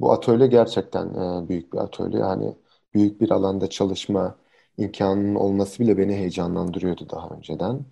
bu 0.00 0.12
atölye 0.12 0.46
gerçekten 0.46 1.14
büyük 1.48 1.72
bir 1.72 1.78
atölye. 1.78 2.18
Yani 2.20 2.56
büyük 2.94 3.20
bir 3.20 3.30
alanda 3.30 3.70
çalışma 3.70 4.36
imkanının 4.78 5.34
olması 5.34 5.78
bile 5.82 5.98
beni 5.98 6.14
heyecanlandırıyordu 6.16 7.10
daha 7.10 7.28
önceden. 7.28 7.84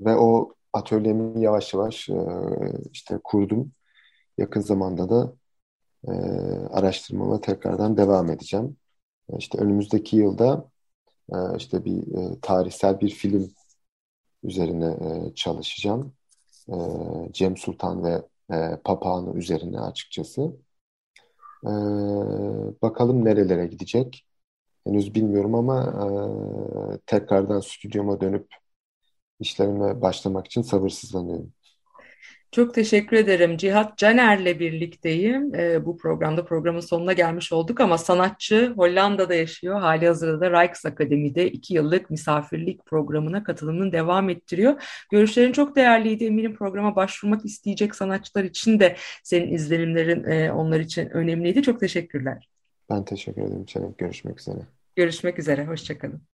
Ve 0.00 0.16
o 0.16 0.54
atölyemi 0.72 1.42
yavaş 1.42 1.74
yavaş 1.74 2.08
işte 2.92 3.18
kurdum. 3.24 3.72
Yakın 4.38 4.60
zamanda 4.60 5.10
da 5.10 5.34
araştırmama 6.70 7.40
tekrardan 7.40 7.96
devam 7.96 8.30
edeceğim. 8.30 8.76
İşte 9.38 9.58
önümüzdeki 9.58 10.16
yılda 10.16 10.70
işte 11.58 11.84
bir 11.84 12.16
e, 12.18 12.40
tarihsel 12.42 13.00
bir 13.00 13.10
film 13.10 13.50
üzerine 14.42 14.86
e, 14.86 15.34
çalışacağım. 15.34 16.12
E, 16.68 16.74
Cem 17.32 17.56
Sultan 17.56 18.04
ve 18.04 18.22
e, 18.52 18.76
Papağanı 18.84 19.38
üzerine 19.38 19.80
açıkçası. 19.80 20.52
E, 21.64 21.70
bakalım 22.82 23.24
nerelere 23.24 23.66
gidecek. 23.66 24.26
Henüz 24.86 25.14
bilmiyorum 25.14 25.54
ama 25.54 25.94
tekrardan 27.06 27.60
stüdyoma 27.60 28.20
dönüp 28.20 28.46
işlerime 29.40 30.02
başlamak 30.02 30.46
için 30.46 30.62
sabırsızlanıyorum. 30.62 31.52
Çok 32.52 32.74
teşekkür 32.74 33.16
ederim. 33.16 33.56
Cihat 33.56 33.98
Caner'le 33.98 34.58
birlikteyim. 34.58 35.54
E, 35.54 35.84
bu 35.86 35.96
programda 35.96 36.44
programın 36.44 36.80
sonuna 36.80 37.12
gelmiş 37.12 37.52
olduk 37.52 37.80
ama 37.80 37.98
sanatçı 37.98 38.72
Hollanda'da 38.76 39.34
yaşıyor. 39.34 39.80
Hali 39.80 40.06
hazırda 40.06 40.40
da 40.40 40.62
Rijksakademi'de 40.62 41.50
iki 41.50 41.74
yıllık 41.74 42.10
misafirlik 42.10 42.86
programına 42.86 43.44
katılımını 43.44 43.92
devam 43.92 44.30
ettiriyor. 44.30 44.82
Görüşlerin 45.10 45.52
çok 45.52 45.76
değerliydi. 45.76 46.24
Eminim 46.24 46.54
programa 46.54 46.96
başvurmak 46.96 47.44
isteyecek 47.44 47.94
sanatçılar 47.94 48.44
için 48.44 48.80
de 48.80 48.96
senin 49.22 49.52
izlenimlerin 49.52 50.24
e, 50.24 50.52
onlar 50.52 50.80
için 50.80 51.10
önemliydi. 51.10 51.62
Çok 51.62 51.80
teşekkürler. 51.80 52.48
Ben 52.90 53.04
teşekkür 53.04 53.42
ederim 53.42 53.64
Çelenk. 53.64 53.98
Görüşmek 53.98 54.40
üzere. 54.40 54.58
Görüşmek 54.96 55.38
üzere. 55.38 55.66
Hoşçakalın. 55.66 56.22